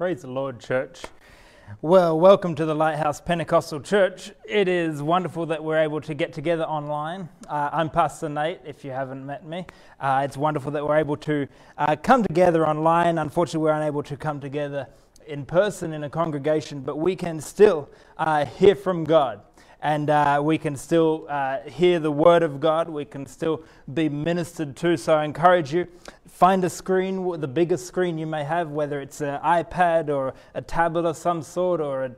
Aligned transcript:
Praise 0.00 0.22
the 0.22 0.28
Lord, 0.28 0.58
church. 0.58 1.02
Well, 1.82 2.18
welcome 2.18 2.54
to 2.54 2.64
the 2.64 2.74
Lighthouse 2.74 3.20
Pentecostal 3.20 3.80
Church. 3.80 4.32
It 4.48 4.66
is 4.66 5.02
wonderful 5.02 5.44
that 5.44 5.62
we're 5.62 5.76
able 5.76 6.00
to 6.00 6.14
get 6.14 6.32
together 6.32 6.64
online. 6.64 7.28
Uh, 7.46 7.68
I'm 7.70 7.90
Pastor 7.90 8.30
Nate, 8.30 8.60
if 8.64 8.82
you 8.82 8.92
haven't 8.92 9.26
met 9.26 9.44
me. 9.44 9.66
Uh, 10.00 10.22
it's 10.24 10.38
wonderful 10.38 10.72
that 10.72 10.86
we're 10.86 10.96
able 10.96 11.18
to 11.18 11.46
uh, 11.76 11.96
come 11.96 12.22
together 12.22 12.66
online. 12.66 13.18
Unfortunately, 13.18 13.62
we're 13.62 13.76
unable 13.76 14.02
to 14.04 14.16
come 14.16 14.40
together 14.40 14.88
in 15.26 15.44
person 15.44 15.92
in 15.92 16.04
a 16.04 16.08
congregation, 16.08 16.80
but 16.80 16.96
we 16.96 17.14
can 17.14 17.38
still 17.38 17.90
uh, 18.16 18.46
hear 18.46 18.74
from 18.74 19.04
God 19.04 19.42
and 19.82 20.10
uh, 20.10 20.40
we 20.42 20.58
can 20.58 20.76
still 20.76 21.26
uh, 21.28 21.60
hear 21.62 21.98
the 21.98 22.10
word 22.10 22.42
of 22.42 22.60
God. 22.60 22.88
We 22.88 23.04
can 23.04 23.24
still 23.26 23.64
be 23.92 24.08
ministered 24.08 24.76
to. 24.76 24.96
So 24.96 25.14
I 25.14 25.24
encourage 25.24 25.72
you, 25.72 25.88
find 26.28 26.62
a 26.64 26.70
screen, 26.70 27.40
the 27.40 27.48
biggest 27.48 27.86
screen 27.86 28.18
you 28.18 28.26
may 28.26 28.44
have, 28.44 28.70
whether 28.70 29.00
it's 29.00 29.20
an 29.20 29.40
iPad 29.40 30.08
or 30.08 30.34
a 30.54 30.60
tablet 30.60 31.06
of 31.06 31.16
some 31.16 31.42
sort 31.42 31.80
or 31.80 32.04
a 32.04 32.12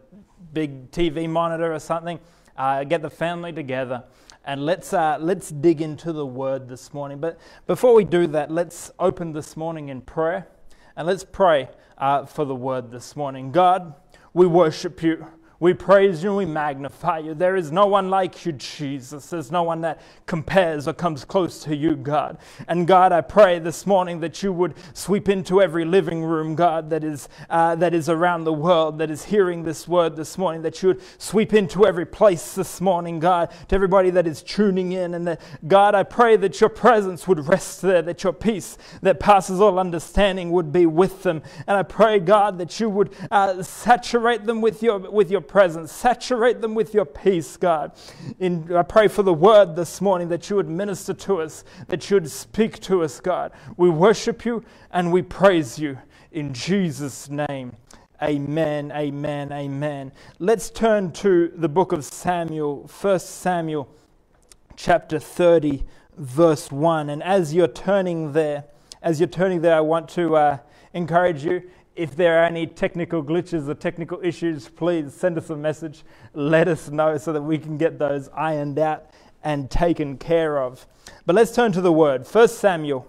big 0.52 0.90
TV 0.90 1.28
monitor 1.28 1.72
or 1.72 1.78
something. 1.78 2.18
Uh, 2.56 2.84
get 2.84 3.00
the 3.00 3.10
family 3.10 3.52
together 3.52 4.05
and 4.44 4.66
let's, 4.66 4.92
uh, 4.92 5.18
let's 5.20 5.50
dig 5.50 5.80
into 5.80 6.12
the 6.12 6.27
word 6.27 6.68
this 6.68 6.92
morning. 6.92 7.18
But 7.18 7.38
before 7.66 7.94
we 7.94 8.05
do 8.05 8.27
that, 8.28 8.50
let's 8.50 8.90
open 8.98 9.33
this 9.33 9.56
morning 9.56 9.88
in 9.88 10.00
prayer 10.00 10.48
and 10.96 11.06
let's 11.06 11.24
pray 11.24 11.68
uh, 11.96 12.27
for 12.27 12.44
the 12.44 12.55
word 12.55 12.90
this 12.90 13.14
morning. 13.14 13.52
God, 13.52 13.94
we 14.34 14.46
worship 14.46 15.02
you. 15.02 15.27
We 15.62 15.74
praise 15.74 16.24
you 16.24 16.30
and 16.30 16.36
we 16.38 16.44
magnify 16.44 17.18
you. 17.18 17.34
There 17.34 17.55
is 17.55 17.70
no 17.70 17.86
one 17.86 18.10
like 18.10 18.44
you, 18.44 18.50
Jesus. 18.50 19.30
There's 19.30 19.52
no 19.52 19.62
one 19.62 19.82
that 19.82 20.00
compares 20.27 20.88
or 20.88 20.92
comes 20.92 21.24
close 21.24 21.62
to 21.62 21.77
you, 21.77 21.94
God. 21.94 22.38
And 22.66 22.84
God, 22.84 23.12
I 23.12 23.20
pray 23.20 23.60
this 23.60 23.86
morning 23.86 24.18
that 24.22 24.42
you 24.42 24.52
would 24.52 24.74
sweep 24.92 25.28
into 25.28 25.62
every 25.62 25.84
living 25.84 26.24
room, 26.24 26.56
God, 26.56 26.90
that 26.90 27.05
is, 27.05 27.28
uh, 27.48 27.77
that 27.77 27.94
is 27.94 28.08
around 28.08 28.42
the 28.42 28.52
world, 28.52 28.98
that 28.98 29.08
is 29.08 29.27
hearing 29.27 29.62
this 29.62 29.86
word 29.86 30.17
this 30.17 30.36
morning, 30.36 30.62
that 30.62 30.83
you 30.83 30.89
would 30.89 31.00
sweep 31.18 31.55
into 31.55 31.86
every 31.86 32.06
place 32.06 32.56
this 32.56 32.80
morning, 32.80 33.20
God, 33.20 33.52
to 33.68 33.74
everybody 33.77 34.11
that 34.11 34.27
is 34.27 34.42
tuning 34.42 34.90
in. 34.90 35.14
And 35.14 35.29
that, 35.29 35.40
God, 35.68 35.94
I 35.94 36.02
pray 36.02 36.36
that 36.39 36.61
your 36.61 36.70
presence 36.70 37.29
would 37.29 37.46
rest 37.46 37.83
there, 37.83 38.02
that 38.02 38.24
your 38.24 38.33
peace 38.33 38.79
that 39.02 39.20
passes 39.20 39.61
all 39.61 39.79
understanding 39.79 40.50
would 40.50 40.73
be 40.73 40.86
with 40.86 41.23
them. 41.23 41.40
And 41.68 41.77
I 41.77 41.84
pray, 41.84 42.18
God, 42.18 42.58
that 42.58 42.80
you 42.80 42.90
would 42.90 43.14
uh, 43.30 43.62
saturate 43.62 44.44
them 44.44 44.61
with 44.61 44.83
your, 44.83 44.98
with 44.98 45.30
your 45.30 45.52
presence. 45.52 45.92
Saturate 45.92 46.63
them 46.63 46.74
with 46.74 46.95
your 46.95 47.05
peace, 47.05 47.58
God. 47.58 47.92
In, 48.40 48.74
I 48.74 48.83
pray 48.83 49.07
for 49.07 49.23
the 49.23 49.35
word 49.35 49.77
this 49.77 50.01
morning 50.01 50.30
that 50.30 50.48
you 50.48 50.57
would 50.57 50.68
minister 50.68 51.13
to 51.13 51.42
us, 51.42 51.63
that 51.89 52.08
you 52.08 52.17
would 52.17 52.30
speak 52.30 52.80
to 52.80 53.02
us, 53.02 53.20
God. 53.20 53.52
We 53.77 53.91
worship 53.91 54.46
you 54.46 54.64
and 54.92 55.12
we 55.12 55.20
praise 55.20 55.79
you 55.79 55.98
in 56.33 56.55
Jesus' 56.55 57.29
name. 57.29 57.77
Amen, 58.23 58.92
amen, 58.92 59.52
amen. 59.52 60.12
Let's 60.39 60.70
turn 60.70 61.12
to 61.12 61.52
the 61.55 61.68
book 61.68 61.92
of 61.92 62.02
Samuel, 62.07 62.89
1 63.01 63.20
Samuel 63.20 63.95
chapter 64.77 65.18
30, 65.18 65.85
verse 66.17 66.73
1. 66.73 67.11
And 67.11 67.23
as 67.23 67.52
you're 67.52 67.68
turning 67.68 68.33
there, 68.33 68.64
as 69.02 69.20
you're 69.20 69.29
turning 69.29 69.61
there, 69.61 69.77
I 69.77 69.80
want 69.80 70.08
to 70.11 70.35
uh, 70.35 70.58
encourage 70.95 71.45
you 71.45 71.68
if 71.95 72.17
there 72.17 72.41
are 72.41 72.45
any 72.45 72.67
technical 72.67 73.23
glitches 73.23 73.69
or 73.69 73.75
technical 73.75 74.20
issues, 74.23 74.69
please 74.69 75.13
send 75.13 75.36
us 75.36 75.51
a 75.51 75.57
message. 75.57 76.05
Let 76.33 76.69
us 76.69 76.89
know 76.89 77.19
so 77.19 77.33
that 77.33 77.42
we 77.42 77.58
can 77.58 77.77
get 77.77 77.98
those 77.98 78.29
ironed 78.35 78.79
out 78.79 79.11
and 79.45 79.70
taken 79.70 80.17
care 80.17 80.63
of. 80.63 80.86
But 81.27 81.35
let's 81.35 81.55
turn 81.55 81.73
to 81.73 81.80
the 81.80 81.92
word. 81.92 82.27
1 82.27 82.48
Samuel 82.48 83.07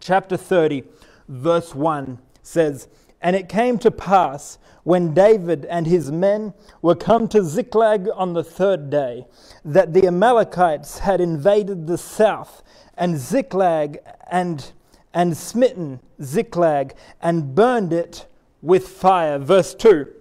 chapter 0.00 0.36
30, 0.36 0.84
verse 1.28 1.74
1 1.74 2.18
says, 2.42 2.88
And 3.20 3.36
it 3.36 3.48
came 3.48 3.78
to 3.78 3.90
pass 3.90 4.58
when 4.82 5.14
David 5.14 5.64
and 5.64 5.86
his 5.86 6.12
men 6.12 6.54
were 6.80 6.94
come 6.94 7.26
to 7.28 7.42
Ziklag 7.42 8.08
on 8.14 8.34
the 8.34 8.44
third 8.44 8.88
day 8.88 9.26
that 9.64 9.92
the 9.92 10.06
Amalekites 10.06 11.00
had 11.00 11.20
invaded 11.20 11.86
the 11.86 11.98
south, 11.98 12.62
and 12.96 13.18
Ziklag 13.18 13.98
and 14.30 14.72
and 15.16 15.34
smitten 15.34 15.98
Ziklag 16.22 16.94
and 17.22 17.54
burned 17.54 17.90
it 17.90 18.26
with 18.60 18.86
fire. 18.86 19.38
Verse 19.38 19.74
2 19.74 20.12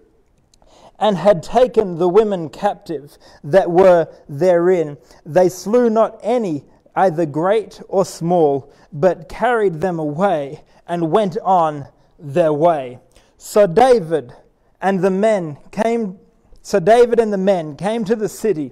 and 0.97 1.17
had 1.17 1.43
taken 1.43 1.97
the 1.97 2.07
women 2.07 2.47
captive 2.47 3.17
that 3.43 3.69
were 3.69 4.07
therein. 4.29 4.97
They 5.25 5.49
slew 5.49 5.89
not 5.89 6.17
any, 6.23 6.63
either 6.95 7.25
great 7.25 7.81
or 7.89 8.05
small, 8.05 8.71
but 8.93 9.27
carried 9.27 9.81
them 9.81 9.99
away 9.99 10.63
and 10.87 11.11
went 11.11 11.37
on 11.39 11.89
their 12.17 12.53
way. 12.53 12.99
So 13.37 13.67
David 13.67 14.31
and 14.79 15.01
the 15.01 15.11
men 15.11 15.57
came. 15.69 16.17
So 16.61 16.79
David 16.79 17.19
and 17.19 17.33
the 17.33 17.37
men 17.37 17.75
came 17.75 18.05
to 18.05 18.15
the 18.15 18.29
city, 18.29 18.71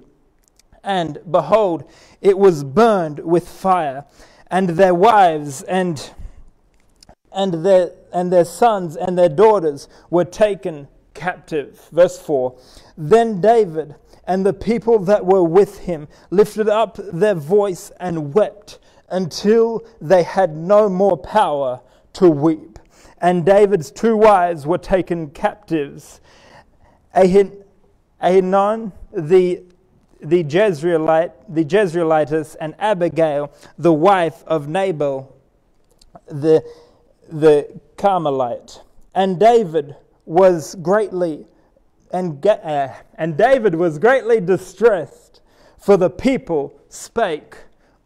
and 0.81 1.19
behold, 1.29 1.83
it 2.21 2.37
was 2.37 2.63
burned 2.63 3.19
with 3.19 3.49
fire 3.49 4.05
and 4.53 4.69
their 4.69 4.93
wives 4.93 5.63
and, 5.63 6.11
and, 7.31 7.65
their, 7.65 7.91
and 8.13 8.31
their 8.31 8.45
sons 8.45 8.95
and 8.95 9.17
their 9.17 9.27
daughters 9.27 9.87
were 10.11 10.23
taken 10.23 10.87
captive. 11.15 11.89
Verse 11.91 12.19
4 12.19 12.55
Then 12.95 13.41
David 13.41 13.95
and 14.25 14.45
the 14.45 14.53
people 14.53 14.99
that 14.99 15.25
were 15.25 15.43
with 15.43 15.79
him 15.79 16.07
lifted 16.29 16.69
up 16.69 16.99
their 17.11 17.33
voice 17.33 17.91
and 17.99 18.35
wept 18.35 18.77
until 19.09 19.83
they 19.99 20.21
had 20.21 20.55
no 20.55 20.87
more 20.87 21.17
power 21.17 21.81
to 22.13 22.29
weep. 22.29 22.77
And 23.17 23.43
David's 23.43 23.89
two 23.89 24.15
wives 24.15 24.67
were 24.67 24.77
taken 24.77 25.31
captives. 25.31 26.21
Ahinoam, 27.15 28.91
the 29.11 29.63
the 30.23 30.43
Jezreelite, 30.43 31.33
the 31.49 31.65
Jezreelitess, 31.65 32.55
and 32.59 32.75
Abigail, 32.79 33.51
the 33.77 33.93
wife 33.93 34.43
of 34.47 34.67
Nabal, 34.67 35.35
the, 36.27 36.63
the 37.29 37.67
Carmelite. 37.97 38.81
And 39.13 39.39
David 39.39 39.95
was 40.25 40.75
greatly 40.75 41.45
and, 42.13 42.45
uh, 42.45 42.93
and 43.15 43.35
David 43.35 43.73
was 43.73 43.97
greatly 43.97 44.39
distressed, 44.39 45.41
for 45.79 45.97
the 45.97 46.11
people 46.11 46.79
spake 46.87 47.57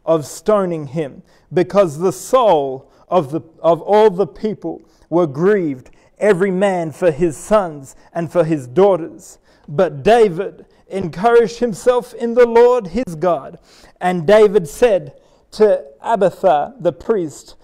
of 0.04 0.24
stoning 0.24 0.88
him, 0.88 1.22
because 1.52 1.98
the 1.98 2.12
soul 2.12 2.90
of, 3.08 3.30
the, 3.30 3.42
of 3.60 3.82
all 3.82 4.10
the 4.10 4.26
people 4.26 4.80
were 5.10 5.26
grieved, 5.26 5.90
every 6.18 6.50
man 6.50 6.90
for 6.90 7.10
his 7.10 7.36
sons 7.36 7.94
and 8.14 8.32
for 8.32 8.44
his 8.44 8.66
daughters. 8.66 9.38
But 9.68 10.02
David 10.02 10.64
encouraged 10.88 11.58
himself 11.58 12.14
in 12.14 12.34
the 12.34 12.46
Lord 12.46 12.88
his 12.88 13.14
God. 13.16 13.58
And 14.00 14.26
David 14.26 14.68
said 14.68 15.14
to 15.52 15.84
Abiathar 16.00 16.74
the 16.78 16.92
priest, 16.92 17.56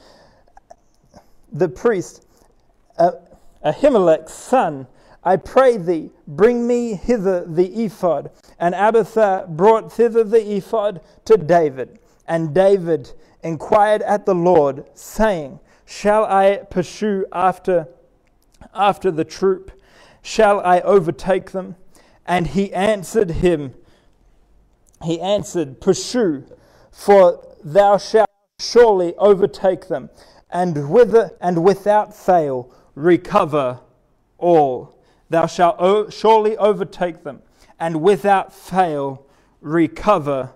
the 1.52 1.68
priest, 1.68 2.26
uh, 2.98 3.12
Ahimelech's 3.64 4.32
son, 4.32 4.86
I 5.22 5.36
pray 5.36 5.78
thee, 5.78 6.10
bring 6.26 6.66
me 6.66 6.94
hither 6.94 7.44
the 7.46 7.84
ephod. 7.84 8.30
And 8.58 8.74
Abiathar 8.74 9.46
brought 9.46 9.92
thither 9.92 10.22
the 10.22 10.56
ephod 10.56 11.00
to 11.24 11.36
David. 11.36 11.98
And 12.26 12.54
David 12.54 13.12
inquired 13.42 14.02
at 14.02 14.26
the 14.26 14.34
Lord, 14.34 14.84
saying, 14.94 15.60
Shall 15.86 16.24
I 16.24 16.62
pursue 16.70 17.26
after, 17.32 17.88
after 18.74 19.10
the 19.10 19.24
troop? 19.24 19.70
Shall 20.22 20.60
I 20.60 20.80
overtake 20.80 21.52
them? 21.52 21.76
And 22.26 22.48
he 22.48 22.72
answered 22.72 23.30
him, 23.30 23.74
He 25.02 25.20
answered, 25.20 25.80
Pursue, 25.80 26.44
for 26.90 27.44
thou 27.62 27.98
shalt 27.98 28.30
surely 28.58 29.14
overtake 29.16 29.88
them, 29.88 30.10
and, 30.50 30.90
with, 30.90 31.14
and 31.40 31.62
without 31.62 32.14
fail 32.16 32.72
recover 32.94 33.80
all. 34.38 34.98
Thou 35.28 35.46
shalt 35.46 35.76
o- 35.78 36.08
surely 36.08 36.56
overtake 36.56 37.24
them, 37.24 37.42
and 37.78 38.00
without 38.00 38.52
fail 38.52 39.26
recover 39.60 40.52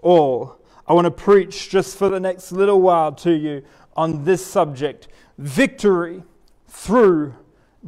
all. 0.00 0.58
I 0.86 0.92
want 0.92 1.06
to 1.06 1.10
preach 1.10 1.70
just 1.70 1.96
for 1.96 2.08
the 2.08 2.20
next 2.20 2.52
little 2.52 2.80
while 2.80 3.12
to 3.12 3.32
you 3.32 3.62
on 3.96 4.24
this 4.24 4.44
subject 4.44 5.08
victory 5.38 6.22
through 6.68 7.34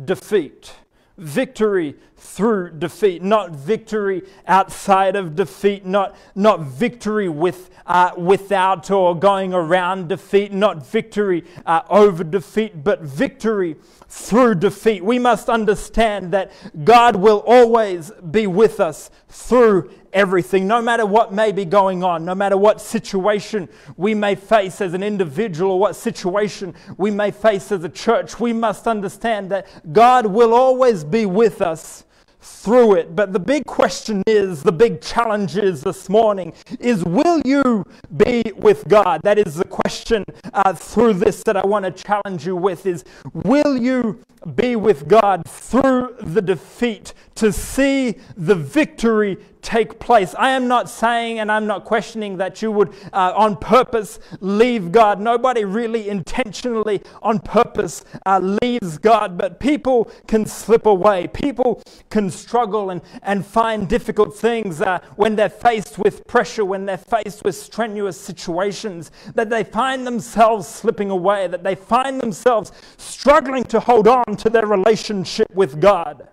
defeat 0.04 0.72
victory 1.18 1.96
through 2.26 2.70
defeat, 2.70 3.22
not 3.22 3.52
victory 3.52 4.22
outside 4.46 5.16
of 5.16 5.36
defeat, 5.36 5.86
not, 5.86 6.14
not 6.34 6.60
victory 6.60 7.28
with, 7.28 7.70
uh, 7.86 8.10
without 8.16 8.90
or 8.90 9.18
going 9.18 9.54
around 9.54 10.08
defeat, 10.08 10.52
not 10.52 10.84
victory 10.84 11.44
uh, 11.64 11.82
over 11.88 12.24
defeat, 12.24 12.82
but 12.84 13.00
victory 13.00 13.76
through 14.08 14.56
defeat. 14.56 15.04
We 15.04 15.18
must 15.18 15.48
understand 15.48 16.32
that 16.32 16.50
God 16.84 17.16
will 17.16 17.42
always 17.46 18.10
be 18.30 18.46
with 18.46 18.80
us 18.80 19.10
through 19.28 19.90
everything, 20.12 20.66
no 20.66 20.80
matter 20.82 21.06
what 21.06 21.32
may 21.32 21.52
be 21.52 21.64
going 21.64 22.02
on, 22.02 22.24
no 22.24 22.34
matter 22.34 22.56
what 22.56 22.80
situation 22.80 23.68
we 23.96 24.14
may 24.14 24.34
face 24.34 24.80
as 24.80 24.94
an 24.94 25.02
individual 25.02 25.72
or 25.72 25.78
what 25.78 25.94
situation 25.94 26.74
we 26.96 27.10
may 27.10 27.30
face 27.30 27.70
as 27.70 27.84
a 27.84 27.88
church, 27.88 28.40
we 28.40 28.52
must 28.52 28.86
understand 28.86 29.50
that 29.50 29.66
God 29.92 30.26
will 30.26 30.54
always 30.54 31.04
be 31.04 31.26
with 31.26 31.60
us 31.60 32.04
through 32.46 32.94
it. 32.94 33.16
But 33.16 33.32
the 33.32 33.40
big 33.40 33.64
question 33.66 34.22
is, 34.26 34.62
the 34.62 34.72
big 34.72 35.00
challenge 35.00 35.56
is 35.56 35.82
this 35.82 36.08
morning, 36.08 36.52
is 36.78 37.04
will 37.04 37.40
you 37.44 37.84
be 38.16 38.42
with 38.56 38.86
God? 38.86 39.20
That 39.24 39.38
is 39.38 39.56
the 39.56 39.64
question 39.64 40.24
uh, 40.54 40.72
through 40.72 41.14
this 41.14 41.42
that 41.42 41.56
I 41.56 41.66
want 41.66 41.84
to 41.84 41.90
challenge 41.90 42.46
you 42.46 42.54
with 42.54 42.86
is, 42.86 43.04
will 43.32 43.76
you 43.76 44.20
be 44.54 44.76
with 44.76 45.08
God 45.08 45.42
through 45.46 46.16
the 46.20 46.40
defeat 46.40 47.14
to 47.34 47.52
see 47.52 48.16
the 48.36 48.54
victory 48.54 49.38
take 49.66 49.98
place. 49.98 50.32
I 50.38 50.50
am 50.50 50.68
not 50.68 50.88
saying 50.88 51.40
and 51.40 51.50
I'm 51.50 51.66
not 51.66 51.84
questioning 51.84 52.36
that 52.36 52.62
you 52.62 52.70
would 52.70 52.94
uh, 53.12 53.32
on 53.34 53.56
purpose 53.56 54.20
leave 54.40 54.92
God. 54.92 55.20
Nobody 55.20 55.64
really 55.64 56.08
intentionally 56.08 57.02
on 57.20 57.40
purpose 57.40 58.04
uh, 58.24 58.38
leaves 58.62 58.96
God, 58.96 59.36
but 59.36 59.58
people 59.58 60.08
can 60.28 60.46
slip 60.46 60.86
away. 60.86 61.26
People 61.26 61.82
can 62.10 62.30
struggle 62.30 62.90
and, 62.90 63.02
and 63.24 63.44
find 63.44 63.88
difficult 63.88 64.36
things 64.36 64.80
uh, 64.80 65.00
when 65.16 65.34
they're 65.34 65.48
faced 65.48 65.98
with 65.98 66.24
pressure, 66.28 66.64
when 66.64 66.86
they're 66.86 66.96
faced 66.96 67.42
with 67.42 67.56
strenuous 67.56 68.20
situations, 68.20 69.10
that 69.34 69.50
they 69.50 69.64
find 69.64 70.06
themselves 70.06 70.68
slipping 70.68 71.10
away, 71.10 71.48
that 71.48 71.64
they 71.64 71.74
find 71.74 72.20
themselves 72.20 72.70
struggling 72.98 73.64
to 73.64 73.80
hold 73.80 74.06
on 74.06 74.36
to 74.36 74.48
their 74.48 74.66
relationship 74.66 75.48
with 75.52 75.80
God. 75.80 76.28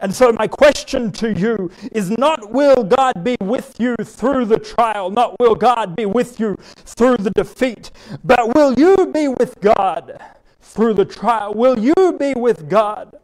And 0.00 0.14
so, 0.14 0.32
my 0.32 0.46
question 0.46 1.10
to 1.12 1.32
you 1.32 1.70
is 1.90 2.10
not 2.10 2.52
will 2.52 2.84
God 2.84 3.24
be 3.24 3.36
with 3.40 3.80
you 3.80 3.96
through 3.96 4.44
the 4.44 4.58
trial, 4.58 5.10
not 5.10 5.38
will 5.40 5.56
God 5.56 5.96
be 5.96 6.06
with 6.06 6.38
you 6.38 6.56
through 6.60 7.16
the 7.16 7.30
defeat, 7.30 7.90
but 8.22 8.54
will 8.54 8.74
you 8.74 9.08
be 9.12 9.26
with 9.26 9.60
God 9.60 10.20
through 10.60 10.94
the 10.94 11.04
trial? 11.04 11.52
Will 11.54 11.78
you 11.78 12.16
be 12.18 12.34
with 12.34 12.68
God 12.68 13.16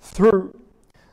through 0.00 0.56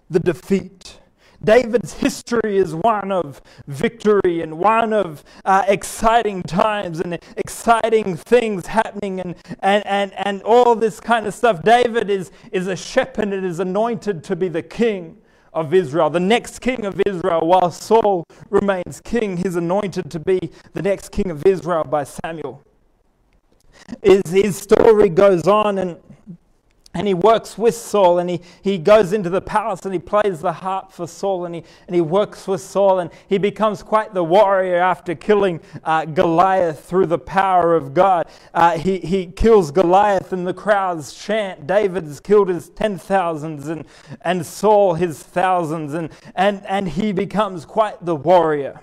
the 0.10 0.20
defeat? 0.20 1.00
David's 1.45 1.94
history 1.94 2.57
is 2.57 2.74
one 2.75 3.12
of 3.12 3.42
victory 3.68 4.42
and 4.42 4.57
one 4.57 4.92
of 4.92 5.24
uh, 5.45 5.63
exciting 5.68 6.42
times 6.44 7.00
and 7.00 7.19
exciting 7.38 8.18
things 8.18 8.65
happening 8.65 9.21
and, 9.21 9.36
and, 9.59 9.86
and, 9.86 10.13
and 10.13 10.42
all 10.42 10.75
this 10.75 11.00
kind 11.00 11.27
of 11.27 11.33
stuff. 11.33 11.62
David 11.63 12.09
is, 12.09 12.31
is 12.51 12.68
a 12.68 12.75
shepherd 12.75 13.31
and 13.31 13.45
is 13.45 13.59
anointed 13.59 14.24
to 14.25 14.36
be 14.36 14.50
the 14.50 14.63
king 14.63 15.18
of 15.53 15.74
Israel, 15.74 16.09
the 16.09 16.19
next 16.19 16.59
king 16.59 16.86
of 16.86 17.01
Israel. 17.06 17.48
While 17.48 17.71
Saul 17.71 18.25
remains 18.50 19.00
king, 19.01 19.38
he's 19.38 19.56
anointed 19.56 20.12
to 20.12 20.19
be 20.19 20.51
the 20.74 20.81
next 20.81 21.12
king 21.12 21.31
of 21.31 21.45
Israel 21.45 21.86
by 21.86 22.03
Samuel. 22.03 22.62
His, 24.01 24.21
his 24.27 24.57
story 24.57 25.09
goes 25.09 25.48
on 25.48 25.77
and 25.77 25.98
and 26.95 27.07
he 27.07 27.13
works 27.13 27.57
with 27.57 27.75
Saul 27.75 28.19
and 28.19 28.30
he, 28.30 28.39
he 28.62 28.77
goes 28.77 29.12
into 29.12 29.30
the 29.30 29.42
palace 29.42 29.81
and 29.83 29.94
he 29.94 30.00
plays 30.00 30.39
the 30.39 30.53
harp 30.53 30.94
for 30.94 31.06
Saul 31.06 31.45
and 31.45 31.53
he, 31.53 31.63
and 31.88 31.94
he 31.94 32.00
works 32.00 32.47
with 32.47 32.62
Saul 32.62 33.00
and 33.00 33.12
he 33.27 33.38
becomes 33.38 33.83
quite 33.83 34.13
the 34.13 34.24
warrior 34.24 34.77
after 34.77 35.13
killing 35.13 35.59
uh, 35.83 36.06
Goliath 36.06 36.86
through 36.86 37.07
the 37.07 37.19
power 37.19 37.75
of 37.75 37.94
God. 37.94 38.27
Uh, 38.53 38.77
he, 38.77 39.00
he 39.00 39.25
kills 39.27 39.71
Goliath 39.71 40.31
and 40.31 40.47
the 40.47 40.53
crowds 40.53 41.13
chant, 41.13 41.68
David's 41.68 42.21
killed 42.21 42.47
his 42.47 42.69
ten 42.69 42.98
thousands 42.98 43.68
and, 43.68 43.86
and 44.21 44.45
Saul 44.45 44.94
his 44.94 45.21
thousands 45.21 45.94
and, 45.94 46.09
and, 46.33 46.65
and 46.65 46.88
he 46.88 47.12
becomes 47.12 47.65
quite 47.65 48.06
the 48.06 48.15
warrior 48.15 48.81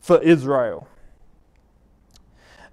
for 0.00 0.22
Israel. 0.22 0.88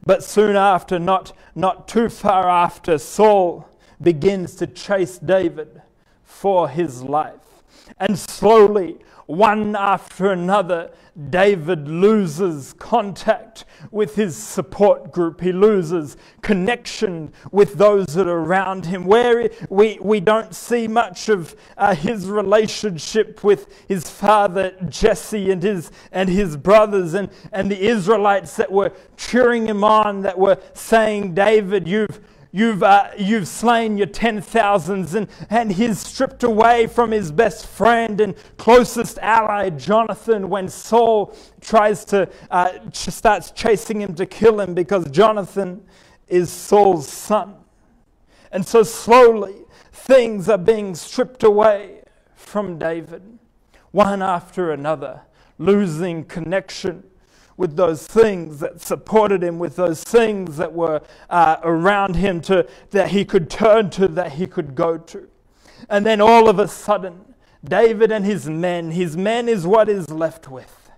But 0.05 0.23
soon 0.23 0.55
after, 0.55 0.97
not, 0.97 1.33
not 1.53 1.85
too 1.89 2.07
far 2.07 2.49
after, 2.49 2.97
Saul 2.97 3.68
begins 4.01 4.55
to 4.55 4.67
chase 4.67 5.17
David 5.17 5.81
for 6.23 6.69
his 6.69 7.03
life. 7.03 7.63
And 7.97 8.17
slowly, 8.17 8.97
one 9.25 9.75
after 9.75 10.31
another, 10.31 10.91
David 11.29 11.87
loses 11.87 12.73
contact 12.73 13.65
with 13.91 14.15
his 14.15 14.35
support 14.35 15.11
group. 15.11 15.41
He 15.41 15.51
loses 15.51 16.17
connection 16.41 17.33
with 17.51 17.75
those 17.75 18.07
that 18.15 18.27
are 18.27 18.39
around 18.39 18.85
him. 18.85 19.05
Where 19.05 19.49
we, 19.69 19.99
we 20.01 20.19
don't 20.19 20.55
see 20.55 20.87
much 20.87 21.29
of 21.29 21.55
uh, 21.77 21.93
his 21.93 22.27
relationship 22.27 23.43
with 23.43 23.67
his 23.87 24.09
father 24.09 24.73
Jesse 24.87 25.51
and 25.51 25.61
his, 25.61 25.91
and 26.11 26.29
his 26.29 26.57
brothers 26.57 27.13
and, 27.13 27.29
and 27.51 27.69
the 27.69 27.79
Israelites 27.79 28.55
that 28.55 28.71
were 28.71 28.93
cheering 29.17 29.67
him 29.67 29.83
on, 29.83 30.21
that 30.21 30.39
were 30.39 30.57
saying, 30.73 31.33
David, 31.33 31.87
you've 31.87 32.19
You've, 32.51 32.81
uh, 32.81 33.09
you've 33.15 33.47
slain 33.47 33.95
your 33.95 34.07
ten 34.07 34.41
thousands, 34.41 35.13
and, 35.13 35.27
and 35.51 35.71
he's 35.71 35.99
stripped 35.99 36.43
away 36.43 36.87
from 36.87 37.11
his 37.11 37.31
best 37.31 37.67
friend 37.67 38.19
and 38.19 38.35
closest 38.57 39.19
ally, 39.19 39.69
Jonathan, 39.69 40.49
when 40.49 40.67
Saul 40.67 41.35
tries 41.61 42.03
to, 42.05 42.27
uh, 42.49 42.71
starts 42.91 43.51
chasing 43.51 44.01
him 44.01 44.15
to 44.15 44.25
kill 44.25 44.59
him 44.59 44.73
because 44.73 45.09
Jonathan 45.11 45.83
is 46.27 46.51
Saul's 46.51 47.07
son. 47.07 47.55
And 48.51 48.65
so 48.65 48.81
slowly, 48.81 49.55
things 49.91 50.49
are 50.49 50.57
being 50.57 50.95
stripped 50.95 51.43
away 51.43 52.01
from 52.33 52.79
David, 52.79 53.21
one 53.91 54.23
after 54.23 54.71
another, 54.71 55.21
losing 55.59 56.23
connection 56.23 57.03
with 57.59 57.75
those 57.75 58.07
things 58.07 58.61
that 58.61 58.79
supported 58.79 59.43
him, 59.43 59.59
with 59.59 59.75
those 59.75 60.01
things 60.01 60.55
that 60.55 60.71
were 60.71 61.01
uh, 61.29 61.57
around 61.61 62.15
him 62.15 62.39
to, 62.39 62.65
that 62.91 63.09
he 63.09 63.25
could 63.25 63.49
turn 63.49 63.89
to, 63.89 64.07
that 64.07 64.31
he 64.31 64.47
could 64.47 64.73
go 64.75 64.97
to. 64.97 65.27
And 65.89 66.05
then 66.05 66.21
all 66.21 66.47
of 66.47 66.57
a 66.57 66.69
sudden, 66.69 67.35
David 67.61 68.13
and 68.13 68.23
his 68.23 68.49
men, 68.49 68.91
his 68.91 69.17
men 69.17 69.49
is 69.49 69.67
what 69.67 69.89
is 69.89 70.09
left 70.09 70.47
with. 70.47 70.89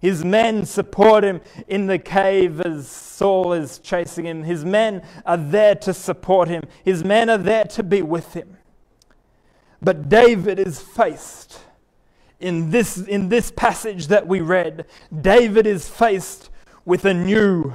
His 0.00 0.24
men 0.24 0.64
support 0.64 1.22
him 1.22 1.42
in 1.68 1.86
the 1.86 1.98
cave 1.98 2.62
as 2.62 2.88
Saul 2.88 3.52
is 3.52 3.78
chasing 3.78 4.24
him. 4.24 4.42
His 4.42 4.64
men 4.64 5.02
are 5.26 5.36
there 5.36 5.74
to 5.74 5.92
support 5.92 6.48
him. 6.48 6.62
His 6.82 7.04
men 7.04 7.28
are 7.28 7.36
there 7.36 7.64
to 7.64 7.82
be 7.82 8.00
with 8.00 8.32
him. 8.32 8.56
But 9.82 10.08
David 10.08 10.58
is 10.58 10.80
faced 10.80 11.60
in 12.40 12.70
this, 12.70 12.98
in 12.98 13.28
this 13.28 13.50
passage 13.50 14.08
that 14.08 14.26
we 14.26 14.40
read, 14.40 14.86
David 15.20 15.66
is 15.66 15.88
faced 15.88 16.50
with 16.84 17.04
a 17.04 17.14
new 17.14 17.74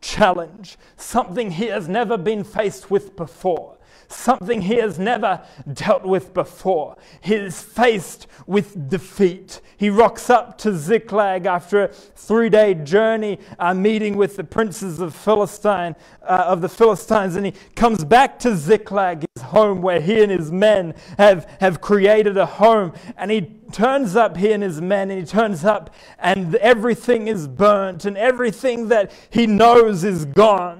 challenge, 0.00 0.76
something 0.96 1.52
he 1.52 1.66
has 1.66 1.88
never 1.88 2.16
been 2.16 2.44
faced 2.44 2.90
with 2.90 3.16
before 3.16 3.76
something 4.12 4.62
he 4.62 4.76
has 4.76 4.98
never 4.98 5.42
dealt 5.72 6.04
with 6.04 6.34
before. 6.34 6.96
He 7.20 7.34
is 7.34 7.62
faced 7.62 8.26
with 8.46 8.88
defeat. 8.88 9.60
He 9.76 9.88
rocks 9.88 10.28
up 10.28 10.58
to 10.58 10.76
Ziklag 10.76 11.46
after 11.46 11.84
a 11.84 11.88
three 11.88 12.48
day 12.48 12.74
journey, 12.74 13.38
uh, 13.58 13.74
meeting 13.74 14.16
with 14.16 14.36
the 14.36 14.44
princes 14.44 15.00
of 15.00 15.14
Philistine, 15.14 15.96
uh, 16.22 16.44
of 16.46 16.60
the 16.60 16.68
Philistines, 16.68 17.36
and 17.36 17.46
he 17.46 17.54
comes 17.74 18.04
back 18.04 18.38
to 18.40 18.56
Ziklag, 18.56 19.24
his 19.34 19.44
home, 19.44 19.80
where 19.82 20.00
he 20.00 20.22
and 20.22 20.30
his 20.30 20.52
men 20.52 20.94
have, 21.18 21.48
have 21.60 21.80
created 21.80 22.36
a 22.36 22.46
home. 22.46 22.92
And 23.16 23.30
he 23.30 23.42
turns 23.72 24.16
up, 24.16 24.36
he 24.36 24.52
and 24.52 24.62
his 24.62 24.80
men, 24.80 25.10
and 25.10 25.20
he 25.20 25.26
turns 25.26 25.64
up, 25.64 25.94
and 26.18 26.54
everything 26.56 27.28
is 27.28 27.48
burnt, 27.48 28.04
and 28.04 28.16
everything 28.16 28.88
that 28.88 29.12
he 29.30 29.46
knows 29.46 30.04
is 30.04 30.24
gone 30.24 30.79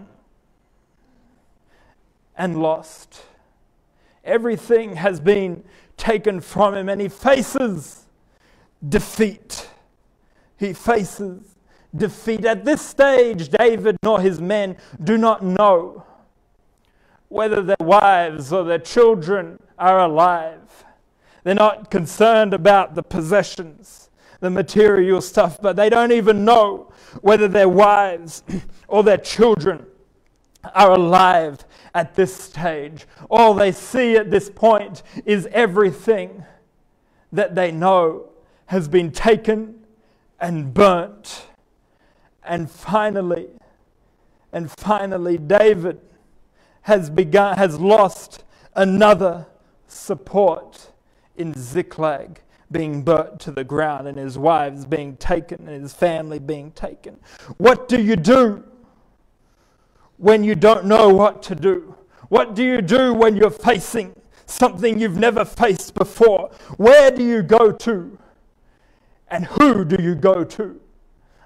and 2.41 2.57
lost. 2.57 3.21
Everything 4.25 4.97
has 4.97 5.21
been 5.21 5.63
taken 5.99 6.41
from 6.41 6.75
him, 6.75 6.89
and 6.89 6.99
he 6.99 7.09
faces 7.09 8.07
defeat. 8.89 9.69
He 10.57 10.73
faces 10.73 11.57
defeat. 11.95 12.47
At 12.47 12.65
this 12.65 12.81
stage, 12.81 13.51
David 13.51 13.99
nor 14.03 14.23
his 14.23 14.41
men 14.41 14.79
do 15.05 15.19
not 15.19 15.45
know 15.45 16.07
whether 17.29 17.61
their 17.61 17.77
wives 17.79 18.55
or 18.55 18.65
their 18.65 18.79
children 18.79 19.63
are 19.79 20.01
alive. 20.01 20.87
They're 21.45 21.55
not 21.55 21.91
concerned 21.91 22.55
about 22.55 22.95
the 22.95 23.03
possessions, 23.03 24.09
the 24.41 24.49
material 24.49 25.21
stuff, 25.21 25.61
but 25.61 25.77
they 25.77 25.91
don't 25.91 26.13
even 26.13 26.47
know 26.47 26.91
whether 27.21 27.49
their 27.49 27.69
wives 27.69 28.43
or 28.89 29.03
their 29.03 29.19
children 29.19 29.85
are 30.75 30.93
alive 30.93 31.65
at 31.95 32.15
this 32.15 32.35
stage. 32.35 33.07
All 33.31 33.55
they 33.55 33.73
see 33.73 34.17
at 34.17 34.31
this 34.31 34.51
point 34.51 35.03
is 35.25 35.49
everything 35.53 36.45
that 37.33 37.55
they 37.55 37.73
know 37.73 38.31
has 38.67 38.89
been 38.89 39.11
taken 39.11 39.85
and 40.41 40.73
burnt. 40.73 41.47
And 42.43 42.71
finally, 42.71 43.49
and 44.53 44.71
finally, 44.71 45.39
David 45.39 46.01
has 46.83 47.11
begun, 47.11 47.57
has 47.57 47.79
lost 47.79 48.45
another 48.75 49.47
support 49.87 50.93
in 51.37 51.55
Ziklag 51.55 52.41
being 52.73 53.03
burnt 53.03 53.41
to 53.41 53.51
the 53.51 53.65
ground 53.65 54.07
and 54.07 54.17
his 54.17 54.39
wives 54.39 54.87
being 54.87 55.17
taken 55.17 55.69
and 55.69 55.83
his 55.83 55.93
family 55.93 56.39
being 56.39 56.71
taken. 56.73 57.19
What 57.59 57.89
do 57.89 58.01
you 58.01 58.17
do 58.17 58.65
when 60.21 60.45
you 60.45 60.55
don't 60.55 60.85
know 60.85 61.09
what 61.09 61.43
to 61.45 61.55
do? 61.55 61.97
What 62.29 62.55
do 62.55 62.63
you 62.63 62.81
do 62.83 63.13
when 63.15 63.37
you're 63.37 63.51
facing 63.51 64.15
something 64.47 64.99
you've 64.99 65.17
never 65.17 65.45
faced 65.45 65.95
before? 65.95 66.51
Where 66.77 67.11
do 67.11 67.25
you 67.25 67.43
go 67.43 67.73
to? 67.73 68.19
And 69.29 69.47
who 69.47 69.85
do 69.85 70.03
you 70.03 70.15
go 70.15 70.45
to? 70.45 70.81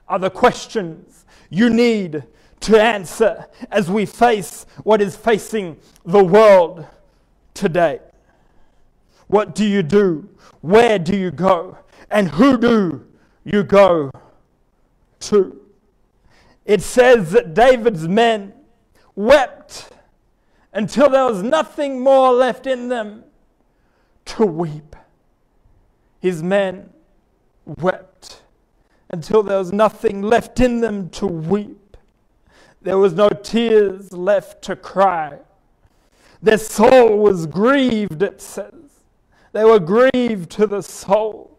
Are 0.09 0.19
the 0.19 0.31
questions 0.31 1.25
you 1.51 1.71
need 1.71 2.25
to 2.61 2.83
answer 2.83 3.47
as 3.71 3.91
we 3.91 4.07
face 4.07 4.65
what 4.85 5.01
is 5.03 5.17
facing 5.17 5.77
the 6.05 6.25
world 6.25 6.87
today. 7.53 8.01
What 9.27 9.55
do 9.55 9.65
you 9.65 9.83
do? 9.83 10.29
Where 10.63 10.99
do 10.99 11.17
you 11.17 11.31
go? 11.31 11.79
And 12.11 12.29
who 12.29 12.57
do 12.57 13.07
you 13.45 13.63
go 13.65 14.11
to? 15.21 15.61
It 16.65 16.81
says 16.81 17.33
that 17.33 17.53
David's 17.53 18.09
men 18.09 18.55
wept 19.17 19.91
until 20.73 21.09
there 21.09 21.25
was 21.25 21.43
nothing 21.43 22.01
more 22.01 22.33
left 22.33 22.67
in 22.67 22.89
them 22.89 23.25
to 24.25 24.45
weep. 24.45 24.97
His 26.21 26.43
men 26.43 26.91
wept 27.65 28.43
until 29.11 29.43
there 29.43 29.59
was 29.59 29.73
nothing 29.73 30.23
left 30.23 30.59
in 30.61 30.81
them 30.81 31.09
to 31.11 31.27
weep. 31.27 31.97
There 32.83 32.99
was 32.99 33.15
no 33.15 33.29
tears 33.29 34.13
left 34.13 34.63
to 34.63 34.77
cry. 34.77 35.39
Their 36.43 36.59
soul 36.59 37.19
was 37.19 37.47
grieved, 37.47 38.23
it 38.23 38.41
says. 38.41 38.73
They 39.53 39.65
were 39.65 39.79
grieved 39.79 40.51
to 40.53 40.67
the 40.67 40.83
soul. 40.83 41.57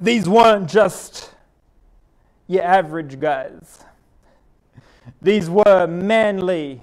These 0.00 0.28
weren't 0.28 0.68
just 0.68 1.30
your 2.48 2.64
average 2.64 3.20
guys. 3.20 3.84
These 5.22 5.50
were 5.50 5.86
manly 5.86 6.82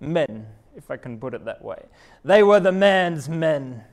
men, 0.00 0.46
if 0.76 0.90
I 0.90 0.96
can 0.96 1.18
put 1.18 1.34
it 1.34 1.44
that 1.44 1.62
way. 1.62 1.82
They 2.24 2.42
were 2.42 2.60
the 2.60 2.72
man's 2.72 3.28
men. 3.28 3.84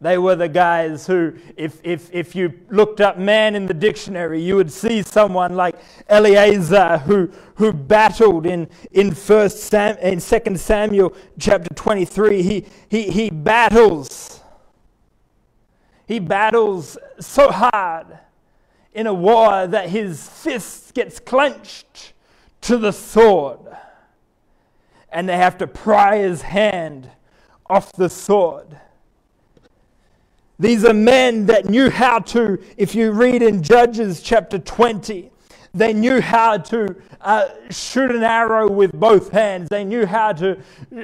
They 0.00 0.18
were 0.18 0.36
the 0.36 0.48
guys 0.48 1.06
who, 1.06 1.34
if, 1.56 1.80
if, 1.82 2.12
if 2.12 2.34
you 2.34 2.52
looked 2.68 3.00
up 3.00 3.16
man 3.16 3.54
in 3.54 3.66
the 3.66 3.74
dictionary, 3.74 4.42
you 4.42 4.56
would 4.56 4.70
see 4.70 5.02
someone 5.02 5.54
like 5.54 5.76
Eleazar 6.08 6.98
who, 6.98 7.30
who 7.54 7.72
battled 7.72 8.44
in, 8.44 8.68
in, 8.90 9.14
first 9.14 9.60
Sam, 9.60 9.96
in 9.98 10.20
2 10.20 10.56
Samuel 10.56 11.14
chapter 11.38 11.72
23. 11.74 12.42
He, 12.42 12.66
he, 12.88 13.10
he 13.10 13.30
battles. 13.30 14.40
He 16.06 16.18
battles 16.18 16.98
so 17.20 17.50
hard 17.50 18.18
in 18.92 19.06
a 19.06 19.14
war 19.14 19.66
that 19.66 19.88
his 19.88 20.28
fist 20.28 20.92
gets 20.92 21.18
clenched 21.18 22.13
to 22.64 22.78
the 22.78 22.92
sword. 22.92 23.60
And 25.10 25.28
they 25.28 25.36
have 25.36 25.58
to 25.58 25.66
pry 25.66 26.18
his 26.18 26.42
hand 26.42 27.10
off 27.66 27.92
the 27.92 28.08
sword. 28.08 28.78
These 30.58 30.84
are 30.84 30.94
men 30.94 31.46
that 31.46 31.66
knew 31.66 31.90
how 31.90 32.20
to, 32.20 32.58
if 32.76 32.94
you 32.94 33.10
read 33.10 33.42
in 33.42 33.62
Judges 33.62 34.22
chapter 34.22 34.58
20, 34.58 35.30
they 35.74 35.92
knew 35.92 36.20
how 36.20 36.56
to 36.56 36.94
uh, 37.20 37.48
shoot 37.70 38.10
an 38.12 38.22
arrow 38.22 38.70
with 38.70 38.92
both 38.92 39.30
hands. 39.30 39.68
They 39.68 39.82
knew 39.82 40.06
how 40.06 40.32
to 40.34 40.56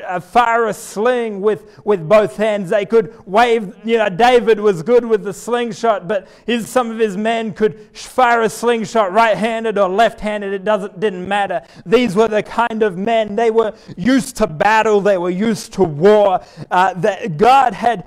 uh, 0.06 0.20
fire 0.20 0.66
a 0.66 0.74
sling 0.74 1.40
with, 1.40 1.80
with 1.84 2.08
both 2.08 2.36
hands. 2.36 2.70
They 2.70 2.86
could 2.86 3.26
wave, 3.26 3.74
you 3.84 3.98
know, 3.98 4.08
David 4.08 4.60
was 4.60 4.82
good 4.82 5.04
with 5.04 5.24
the 5.24 5.32
slingshot, 5.32 6.06
but 6.06 6.28
his, 6.46 6.68
some 6.68 6.90
of 6.90 6.98
his 6.98 7.16
men 7.16 7.52
could 7.52 7.96
fire 7.96 8.42
a 8.42 8.50
slingshot 8.50 9.12
right 9.12 9.36
handed 9.36 9.76
or 9.76 9.88
left 9.88 10.20
handed. 10.20 10.52
It 10.52 10.64
doesn't, 10.64 11.00
didn't 11.00 11.26
matter. 11.26 11.62
These 11.84 12.14
were 12.14 12.28
the 12.28 12.42
kind 12.42 12.84
of 12.84 12.96
men. 12.96 13.34
They 13.34 13.50
were 13.50 13.74
used 13.96 14.36
to 14.36 14.46
battle, 14.46 15.00
they 15.00 15.18
were 15.18 15.30
used 15.30 15.72
to 15.74 15.82
war. 15.82 16.44
Uh, 16.70 16.94
that 16.94 17.36
God 17.36 17.72
had, 17.74 18.06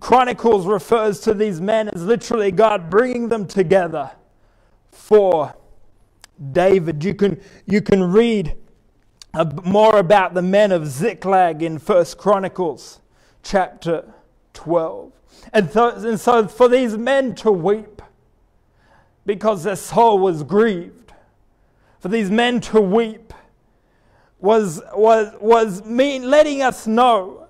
Chronicles 0.00 0.66
refers 0.66 1.20
to 1.20 1.32
these 1.32 1.60
men 1.60 1.88
as 1.88 2.02
literally 2.02 2.50
God 2.50 2.90
bringing 2.90 3.28
them 3.28 3.46
together 3.46 4.10
for 4.90 5.54
David. 6.52 7.02
You 7.04 7.14
can, 7.14 7.40
you 7.66 7.80
can 7.80 8.02
read 8.02 8.56
more 9.64 9.96
about 9.98 10.34
the 10.34 10.42
men 10.42 10.72
of 10.72 10.86
Ziklag 10.86 11.62
in 11.62 11.78
First 11.78 12.18
Chronicles 12.18 13.00
chapter 13.42 14.12
12. 14.54 15.12
And 15.52 15.70
so, 15.70 15.88
and 15.90 16.20
so 16.20 16.48
for 16.48 16.68
these 16.68 16.96
men 16.96 17.34
to 17.36 17.50
weep 17.50 18.02
because 19.24 19.64
their 19.64 19.76
soul 19.76 20.18
was 20.18 20.42
grieved, 20.42 21.12
for 22.00 22.08
these 22.08 22.30
men 22.30 22.60
to 22.62 22.80
weep 22.80 23.32
was, 24.38 24.80
was, 24.94 25.34
was 25.40 25.84
mean, 25.84 26.30
letting 26.30 26.62
us 26.62 26.86
know 26.86 27.48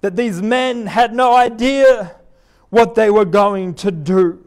that 0.00 0.16
these 0.16 0.42
men 0.42 0.86
had 0.86 1.14
no 1.14 1.34
idea 1.34 2.14
what 2.70 2.94
they 2.94 3.10
were 3.10 3.24
going 3.24 3.74
to 3.74 3.90
do 3.90 4.43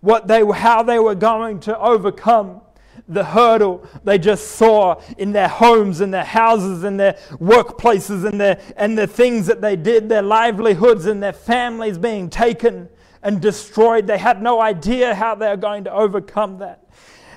what 0.00 0.28
they, 0.28 0.44
how 0.44 0.82
they 0.82 0.98
were 0.98 1.14
going 1.14 1.60
to 1.60 1.78
overcome 1.78 2.60
the 3.08 3.24
hurdle 3.24 3.86
they 4.04 4.18
just 4.18 4.52
saw 4.52 5.00
in 5.16 5.32
their 5.32 5.48
homes 5.48 6.00
and 6.00 6.12
their 6.12 6.24
houses 6.24 6.82
and 6.82 6.98
their 6.98 7.12
workplaces 7.34 8.26
and, 8.26 8.40
their, 8.40 8.60
and 8.76 8.98
the 8.98 9.06
things 9.06 9.46
that 9.46 9.60
they 9.60 9.76
did, 9.76 10.08
their 10.08 10.22
livelihoods 10.22 11.06
and 11.06 11.22
their 11.22 11.32
families 11.32 11.98
being 11.98 12.28
taken 12.28 12.88
and 13.22 13.40
destroyed. 13.40 14.06
They 14.06 14.18
had 14.18 14.42
no 14.42 14.60
idea 14.60 15.14
how 15.14 15.34
they 15.34 15.48
were 15.48 15.56
going 15.56 15.84
to 15.84 15.92
overcome 15.92 16.58
that. 16.58 16.84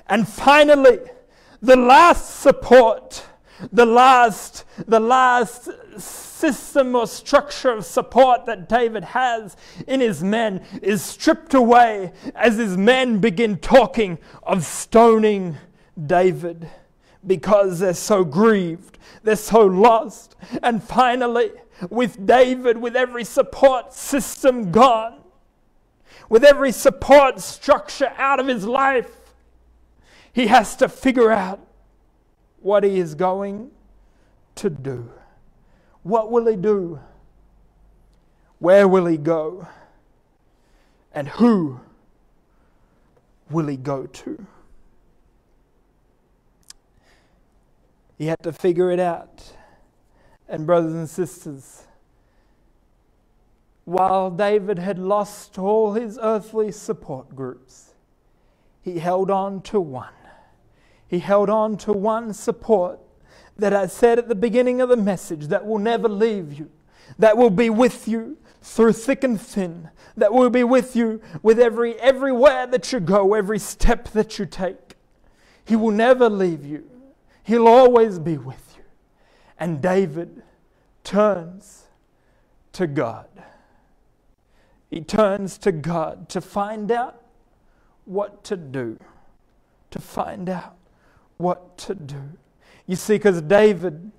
And 0.08 0.26
finally, 0.28 0.98
the 1.62 1.76
last 1.76 2.40
support, 2.40 3.24
the 3.72 3.86
last, 3.86 4.64
the 4.86 5.00
last 5.00 5.68
system 6.40 6.94
or 6.94 7.06
structure 7.06 7.70
of 7.70 7.84
support 7.84 8.46
that 8.46 8.68
David 8.68 9.04
has 9.04 9.56
in 9.86 10.00
his 10.00 10.22
men 10.22 10.62
is 10.82 11.02
stripped 11.02 11.54
away 11.54 12.12
as 12.34 12.56
his 12.56 12.76
men 12.76 13.18
begin 13.18 13.58
talking 13.58 14.18
of 14.42 14.64
stoning 14.64 15.56
David 16.06 16.68
because 17.26 17.80
they're 17.80 17.94
so 17.94 18.24
grieved, 18.24 18.98
they're 19.22 19.36
so 19.36 19.60
lost. 19.60 20.36
And 20.62 20.82
finally, 20.82 21.50
with 21.90 22.26
David, 22.26 22.78
with 22.78 22.96
every 22.96 23.24
support 23.24 23.92
system 23.92 24.70
gone, 24.70 25.18
with 26.28 26.44
every 26.44 26.72
support 26.72 27.40
structure 27.40 28.12
out 28.16 28.40
of 28.40 28.46
his 28.46 28.64
life, 28.64 29.16
he 30.32 30.46
has 30.46 30.76
to 30.76 30.88
figure 30.88 31.30
out 31.30 31.60
what 32.60 32.84
he 32.84 32.98
is 32.98 33.14
going 33.14 33.70
to 34.54 34.70
do. 34.70 35.10
What 36.02 36.30
will 36.30 36.46
he 36.46 36.56
do? 36.56 37.00
Where 38.58 38.88
will 38.88 39.06
he 39.06 39.16
go? 39.16 39.66
And 41.12 41.28
who 41.28 41.80
will 43.50 43.66
he 43.66 43.76
go 43.76 44.06
to? 44.06 44.46
He 48.16 48.26
had 48.26 48.42
to 48.42 48.52
figure 48.52 48.90
it 48.90 49.00
out. 49.00 49.52
And, 50.48 50.66
brothers 50.66 50.92
and 50.92 51.08
sisters, 51.08 51.86
while 53.84 54.30
David 54.30 54.78
had 54.78 54.98
lost 54.98 55.58
all 55.58 55.94
his 55.94 56.18
earthly 56.20 56.70
support 56.70 57.34
groups, 57.34 57.94
he 58.82 58.98
held 58.98 59.30
on 59.30 59.62
to 59.62 59.80
one. 59.80 60.12
He 61.08 61.18
held 61.20 61.50
on 61.50 61.76
to 61.78 61.92
one 61.92 62.32
support 62.32 63.00
that 63.60 63.72
I 63.72 63.86
said 63.86 64.18
at 64.18 64.28
the 64.28 64.34
beginning 64.34 64.80
of 64.80 64.88
the 64.88 64.96
message 64.96 65.48
that 65.48 65.66
will 65.66 65.78
never 65.78 66.08
leave 66.08 66.52
you, 66.52 66.70
that 67.18 67.36
will 67.36 67.50
be 67.50 67.70
with 67.70 68.08
you 68.08 68.36
through 68.62 68.92
thick 68.92 69.24
and 69.24 69.40
thin, 69.40 69.90
that 70.16 70.32
will 70.32 70.50
be 70.50 70.64
with 70.64 70.94
you 70.94 71.20
with 71.42 71.58
every 71.58 71.98
everywhere 72.00 72.66
that 72.66 72.92
you 72.92 73.00
go, 73.00 73.34
every 73.34 73.58
step 73.58 74.08
that 74.10 74.38
you 74.38 74.46
take. 74.46 74.96
He 75.64 75.76
will 75.76 75.92
never 75.92 76.28
leave 76.28 76.64
you. 76.64 76.84
He'll 77.42 77.68
always 77.68 78.18
be 78.18 78.36
with 78.36 78.74
you. 78.76 78.84
And 79.58 79.80
David 79.80 80.42
turns 81.04 81.84
to 82.72 82.86
God. 82.86 83.28
He 84.90 85.00
turns 85.00 85.56
to 85.58 85.72
God 85.72 86.28
to 86.30 86.40
find 86.40 86.90
out 86.90 87.22
what 88.04 88.42
to 88.44 88.56
do. 88.56 88.98
To 89.92 89.98
find 90.00 90.48
out 90.48 90.76
what 91.36 91.78
to 91.78 91.94
do. 91.94 92.30
You 92.90 92.96
see, 92.96 93.14
because 93.14 93.40
David 93.40 94.10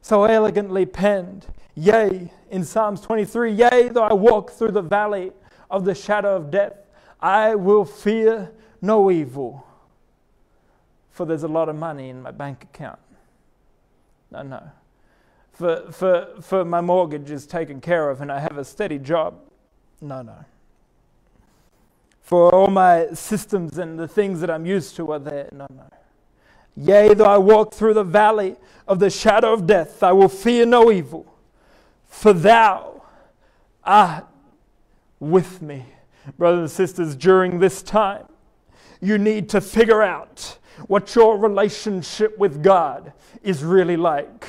so 0.00 0.22
elegantly 0.22 0.86
penned, 0.86 1.44
Yea, 1.74 2.30
in 2.52 2.62
Psalms 2.62 3.00
23, 3.00 3.50
Yea, 3.50 3.88
though 3.88 4.04
I 4.04 4.12
walk 4.12 4.52
through 4.52 4.70
the 4.70 4.80
valley 4.80 5.32
of 5.68 5.84
the 5.84 5.92
shadow 5.92 6.36
of 6.36 6.48
death, 6.48 6.74
I 7.20 7.56
will 7.56 7.84
fear 7.84 8.52
no 8.80 9.10
evil, 9.10 9.66
for 11.10 11.26
there's 11.26 11.42
a 11.42 11.48
lot 11.48 11.68
of 11.68 11.74
money 11.74 12.10
in 12.10 12.22
my 12.22 12.30
bank 12.30 12.62
account. 12.62 13.00
No, 14.30 14.42
no. 14.42 14.70
for, 15.50 15.90
for, 15.90 16.28
for 16.40 16.64
my 16.64 16.80
mortgage 16.80 17.28
is 17.28 17.44
taken 17.44 17.80
care 17.80 18.08
of 18.08 18.20
and 18.20 18.30
I 18.30 18.38
have 18.38 18.56
a 18.56 18.64
steady 18.64 19.00
job. 19.00 19.34
No, 20.00 20.22
no. 20.22 20.44
For 22.20 22.54
all 22.54 22.68
my 22.68 23.08
systems 23.14 23.78
and 23.78 23.98
the 23.98 24.06
things 24.06 24.40
that 24.42 24.48
I'm 24.48 24.64
used 24.64 24.94
to 24.94 25.10
are 25.10 25.18
there. 25.18 25.48
No, 25.50 25.66
no. 25.74 25.88
Yea, 26.76 27.14
though 27.14 27.24
I 27.24 27.38
walk 27.38 27.74
through 27.74 27.94
the 27.94 28.04
valley 28.04 28.56
of 28.88 28.98
the 28.98 29.10
shadow 29.10 29.52
of 29.52 29.66
death, 29.66 30.02
I 30.02 30.12
will 30.12 30.28
fear 30.28 30.64
no 30.66 30.90
evil, 30.90 31.26
for 32.06 32.32
thou 32.32 33.02
art 33.84 34.26
with 35.20 35.62
me. 35.62 35.84
Brothers 36.38 36.60
and 36.60 36.70
sisters, 36.70 37.16
during 37.16 37.58
this 37.58 37.82
time, 37.82 38.26
you 39.00 39.18
need 39.18 39.48
to 39.50 39.60
figure 39.60 40.02
out 40.02 40.58
what 40.86 41.14
your 41.14 41.36
relationship 41.36 42.38
with 42.38 42.62
God 42.62 43.12
is 43.42 43.64
really 43.64 43.96
like. 43.96 44.46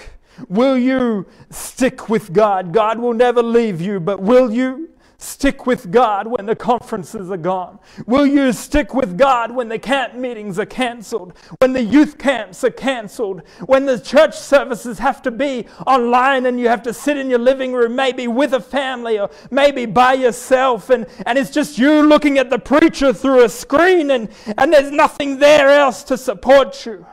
Will 0.48 0.77
you 0.77 1.25
stick 1.50 2.10
with 2.10 2.34
God? 2.34 2.74
God 2.74 3.00
will 3.00 3.13
never 3.13 3.44
leave 3.44 3.82
you, 3.82 4.00
but 4.00 4.20
will 4.20 4.51
you 4.51 4.89
stick 5.24 5.65
with 5.65 5.92
God 5.92 6.27
when 6.27 6.46
the 6.46 6.56
conferences 6.56 7.32
are 7.32 7.38
gone? 7.38 7.80
Will 8.06 8.25
you 8.25 8.51
stick 8.53 8.94
with 8.94 9.18
God 9.18 9.51
when 9.51 9.70
the 9.70 9.80
camp 9.80 10.15
meetings 10.15 10.60
are 10.60 10.65
cancelled? 10.65 11.34
When 11.60 11.74
the 11.74 11.84
youth 11.84 12.18
camps 12.18 12.63
are 12.63 12.70
cancelled? 12.70 13.42
When 13.65 13.86
the 13.86 14.00
church 14.00 14.38
services 14.38 15.00
have 15.00 15.22
to 15.24 15.32
be 15.32 15.68
online 15.88 16.46
and 16.46 16.60
you 16.60 16.68
have 16.68 16.84
to 16.84 16.94
sit 16.94 17.18
in 17.18 17.30
your 17.30 17.39
living 17.39 17.74
room, 17.74 17.96
maybe 17.96 18.27
with 18.27 18.53
a 18.53 18.60
family 18.60 19.20
or 19.20 19.30
maybe 19.50 19.86
by 19.86 20.13
yourself, 20.13 20.89
and, 20.89 21.08
and 21.25 21.38
it's 21.38 21.51
just 21.51 21.77
you 21.77 22.08
looking 22.08 22.38
at 22.38 22.50
the 22.50 22.60
preacher 22.60 23.13
through 23.13 23.44
a 23.44 23.50
screen 23.50 24.12
and, 24.12 24.30
and 24.58 24.74
there's 24.74 24.92
nothing 24.92 25.39
there 25.39 25.70
else 25.70 26.03
to 26.03 26.18
support 26.18 26.86
you? 26.86 27.06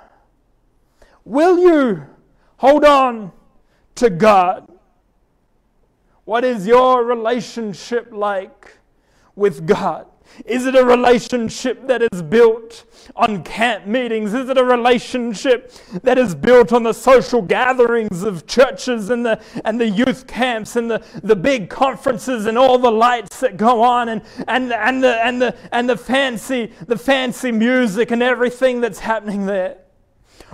Will 1.25 1.59
you? 1.59 2.07
Hold 2.57 2.85
on 2.85 3.33
to 3.97 4.11
God. 4.11 4.70
What 6.31 6.45
is 6.45 6.65
your 6.65 7.03
relationship 7.03 8.11
like 8.13 8.77
with 9.35 9.67
God? 9.67 10.07
Is 10.47 10.65
it 10.65 10.77
a 10.77 10.85
relationship 10.85 11.89
that 11.89 12.03
is 12.03 12.23
built 12.23 12.85
on 13.17 13.43
camp 13.43 13.89
meetings? 13.89 14.33
Is 14.33 14.49
it 14.49 14.57
a 14.57 14.63
relationship 14.63 15.73
that 16.05 16.19
is 16.19 16.37
built 16.37 16.73
on 16.73 16.85
the 16.85 16.93
social 16.93 17.43
gatherings 17.43 18.23
of 18.23 18.47
churches 18.47 19.11
and 19.11 19.27
the, 19.27 19.43
and 19.64 19.81
the 19.81 19.88
youth 19.88 20.29
camps 20.29 20.77
and 20.77 20.88
the, 20.88 21.05
the 21.25 21.35
big 21.35 21.69
conferences 21.69 22.47
and 22.47 22.57
all 22.57 22.79
the 22.79 22.93
lights 22.93 23.40
that 23.40 23.57
go 23.57 23.83
on 23.83 24.09
and, 24.09 24.23
and, 24.47 24.73
and, 24.73 25.03
the, 25.03 25.27
and, 25.27 25.43
the, 25.43 25.57
and 25.73 25.90
the, 25.90 25.97
fancy, 25.97 26.73
the 26.87 26.97
fancy 26.97 27.51
music 27.51 28.12
and 28.12 28.23
everything 28.23 28.81
that's 28.81 29.01
happening 29.01 29.47
there? 29.47 29.80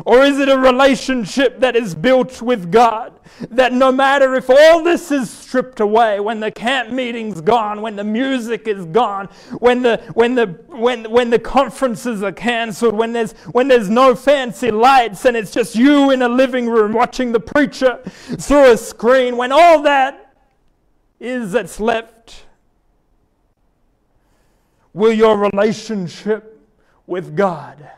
Or 0.04 0.22
is 0.22 0.38
it 0.38 0.48
a 0.48 0.58
relationship 0.58 1.60
that 1.60 1.74
is 1.74 1.94
built 1.94 2.42
with 2.42 2.70
God? 2.70 3.18
That 3.50 3.72
no 3.72 3.90
matter 3.90 4.34
if 4.34 4.50
all 4.50 4.82
this 4.82 5.10
is 5.10 5.30
stripped 5.30 5.80
away, 5.80 6.20
when 6.20 6.40
the 6.40 6.50
camp 6.50 6.90
meeting's 6.90 7.40
gone, 7.40 7.80
when 7.80 7.96
the 7.96 8.04
music 8.04 8.68
is 8.68 8.84
gone, 8.86 9.28
when 9.58 9.82
the, 9.82 10.02
when 10.12 10.34
the, 10.34 10.46
when, 10.68 11.10
when 11.10 11.30
the 11.30 11.38
conferences 11.38 12.22
are 12.22 12.32
cancelled, 12.32 12.94
when 12.94 13.12
there's, 13.12 13.32
when 13.52 13.68
there's 13.68 13.88
no 13.88 14.14
fancy 14.14 14.70
lights 14.70 15.24
and 15.24 15.36
it's 15.36 15.50
just 15.50 15.74
you 15.74 16.10
in 16.10 16.22
a 16.22 16.28
living 16.28 16.68
room 16.68 16.92
watching 16.92 17.32
the 17.32 17.40
preacher 17.40 18.00
through 18.04 18.72
a 18.72 18.76
screen, 18.76 19.36
when 19.36 19.50
all 19.50 19.82
that 19.82 20.34
is 21.18 21.52
that's 21.52 21.80
left, 21.80 22.44
will 24.92 25.12
your 25.12 25.38
relationship 25.38 26.60
with 27.06 27.34
God 27.34 27.90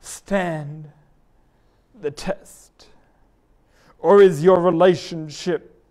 stand? 0.00 0.90
The 2.00 2.10
test? 2.10 2.86
Or 3.98 4.22
is 4.22 4.42
your 4.42 4.60
relationship 4.60 5.82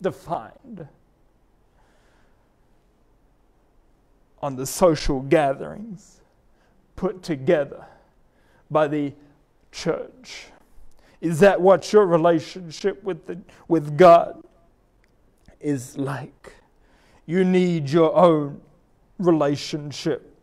defined 0.00 0.88
on 4.40 4.56
the 4.56 4.66
social 4.66 5.20
gatherings 5.20 6.20
put 6.96 7.22
together 7.22 7.86
by 8.70 8.88
the 8.88 9.12
church? 9.70 10.46
Is 11.20 11.38
that 11.40 11.60
what 11.60 11.92
your 11.92 12.04
relationship 12.04 13.02
with, 13.04 13.26
the, 13.26 13.38
with 13.68 13.96
God 13.96 14.42
is 15.60 15.96
like? 15.96 16.54
You 17.26 17.44
need 17.44 17.88
your 17.88 18.14
own 18.16 18.60
relationship 19.18 20.36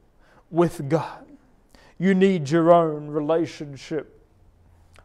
with 0.49 0.88
God. 0.88 1.25
You 1.97 2.15
need 2.15 2.49
your 2.49 2.71
own 2.71 3.08
relationship 3.10 4.18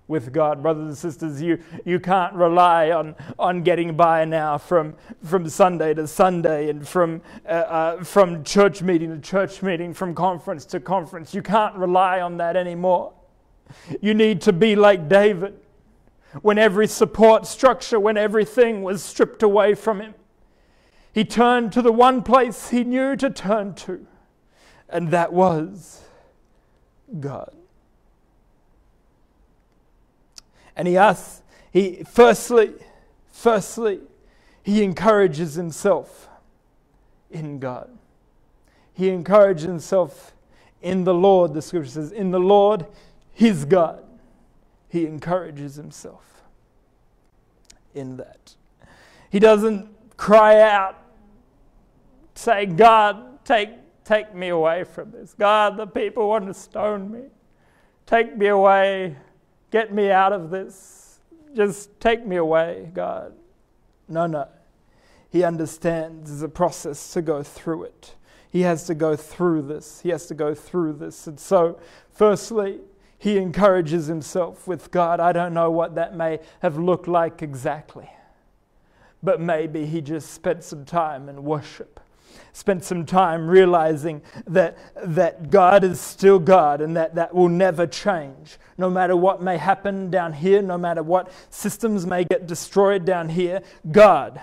with 0.07 0.33
God. 0.33 0.63
Brothers 0.63 0.87
and 0.87 0.97
sisters, 0.97 1.41
you, 1.41 1.59
you 1.85 1.99
can't 1.99 2.35
rely 2.35 2.91
on, 2.91 3.15
on 3.39 3.63
getting 3.63 3.97
by 3.97 4.25
now 4.25 4.59
from, 4.59 4.95
from 5.25 5.49
Sunday 5.49 5.95
to 5.95 6.07
Sunday 6.07 6.69
and 6.69 6.87
from, 6.87 7.23
uh, 7.47 7.53
uh, 7.53 8.05
from 8.05 8.45
church 8.45 8.83
meeting 8.83 9.11
to 9.11 9.19
church 9.19 9.63
meeting, 9.63 9.95
from 9.95 10.15
conference 10.15 10.65
to 10.67 10.81
conference. 10.81 11.35
You 11.35 11.43
can't 11.43 11.75
rely 11.77 12.21
on 12.21 12.37
that 12.39 12.57
anymore. 12.57 13.13
You 14.01 14.15
need 14.15 14.43
to 14.43 14.53
be 14.53 14.77
like 14.77 15.09
David 15.09 15.55
when 16.43 16.59
every 16.59 16.87
support 16.87 17.47
structure, 17.47 17.99
when 17.99 18.17
everything 18.17 18.83
was 18.83 19.03
stripped 19.03 19.43
away 19.43 19.75
from 19.75 20.01
him. 20.01 20.15
He 21.13 21.25
turned 21.25 21.73
to 21.73 21.83
the 21.83 21.93
one 21.93 22.23
place 22.23 22.71
he 22.71 22.83
knew 22.83 23.15
to 23.17 23.31
turn 23.31 23.75
to, 23.77 24.05
and 24.89 25.11
that 25.13 25.33
was 25.33 26.03
God. 27.21 27.55
And 30.77 30.89
he 30.89 30.97
asks, 30.97 31.43
he 31.73 32.03
firstly, 32.05 32.73
firstly, 33.29 34.01
he 34.63 34.83
encourages 34.83 35.55
himself 35.55 36.29
in 37.31 37.59
God. 37.59 37.91
He 38.93 39.11
encourages 39.11 39.65
himself 39.65 40.35
in 40.81 41.05
the 41.05 41.15
Lord, 41.15 41.55
the 41.55 41.63
scripture 41.63 41.91
says, 41.91 42.13
in 42.13 42.31
the 42.31 42.39
Lord, 42.39 42.87
his 43.33 43.65
God. 43.65 44.05
He 44.89 45.07
encourages 45.07 45.75
himself 45.75 46.43
in 47.95 48.17
that. 48.19 48.55
He 49.31 49.41
doesn't 49.41 49.89
cry 50.17 50.61
out, 50.61 50.97
say, 52.35 52.67
God, 52.67 53.45
take, 53.45 53.71
take 54.05 54.35
me 54.35 54.49
away 54.49 54.85
from 54.85 55.11
this. 55.11 55.35
God, 55.37 55.77
the 55.77 55.87
people 55.87 56.29
want 56.29 56.47
to 56.47 56.55
stone 56.55 57.11
me. 57.11 57.23
Take 58.07 58.37
me 58.37 58.49
away 58.49 59.17
Get 59.75 59.93
me 59.93 60.09
out 60.09 60.33
of 60.33 60.51
this. 60.51 61.19
Just 61.53 61.99
take 61.99 62.25
me 62.25 62.37
away, 62.37 62.93
God. 62.95 63.33
No, 64.09 64.25
no. 64.25 64.47
He 65.31 65.43
understands 65.43 66.31
there's 66.31 66.43
a 66.43 66.49
process 66.49 67.13
to 67.15 67.21
go 67.21 67.43
through 67.43 67.83
it. 67.83 68.15
He 68.49 68.61
has 68.61 68.87
to 68.87 68.95
go 68.95 69.17
through 69.17 69.63
this. 69.63 70.01
He 70.01 70.11
has 70.11 70.27
to 70.27 70.35
go 70.35 70.55
through 70.55 70.93
this. 70.93 71.27
And 71.27 71.41
so, 71.41 71.81
firstly, 72.13 72.83
he 73.19 73.37
encourages 73.37 74.07
himself 74.07 74.69
with 74.69 74.93
God. 74.93 75.19
I 75.19 75.33
don't 75.33 75.53
know 75.53 75.73
what 75.73 75.97
that 75.97 76.15
may 76.15 76.39
have 76.63 76.79
looked 76.79 77.09
like 77.09 77.43
exactly, 77.43 78.09
but 79.25 79.41
maybe 79.41 79.87
he 79.87 80.01
just 80.01 80.31
spent 80.31 80.63
some 80.63 80.85
time 80.85 81.29
in 81.29 81.43
worship 81.43 81.99
spent 82.53 82.85
some 82.85 83.05
time 83.05 83.49
realizing 83.49 84.23
that, 84.47 84.77
that 85.05 85.51
God 85.51 85.85
is 85.85 86.01
still 86.01 86.39
God 86.39 86.81
and 86.81 86.97
that 86.97 87.15
that 87.15 87.35
will 87.35 87.49
never 87.49 87.87
change. 87.87 88.59
No 88.79 88.91
matter 88.91 89.17
what 89.17 89.43
may 89.43 89.57
happen 89.57 90.11
down 90.11 90.33
here, 90.33 90.63
no 90.63 90.79
matter 90.79 91.03
what 91.03 91.31
systems 91.51 92.07
may 92.07 92.25
get 92.25 92.47
destroyed 92.47 93.05
down 93.05 93.29
here, 93.29 93.63
God 93.91 94.41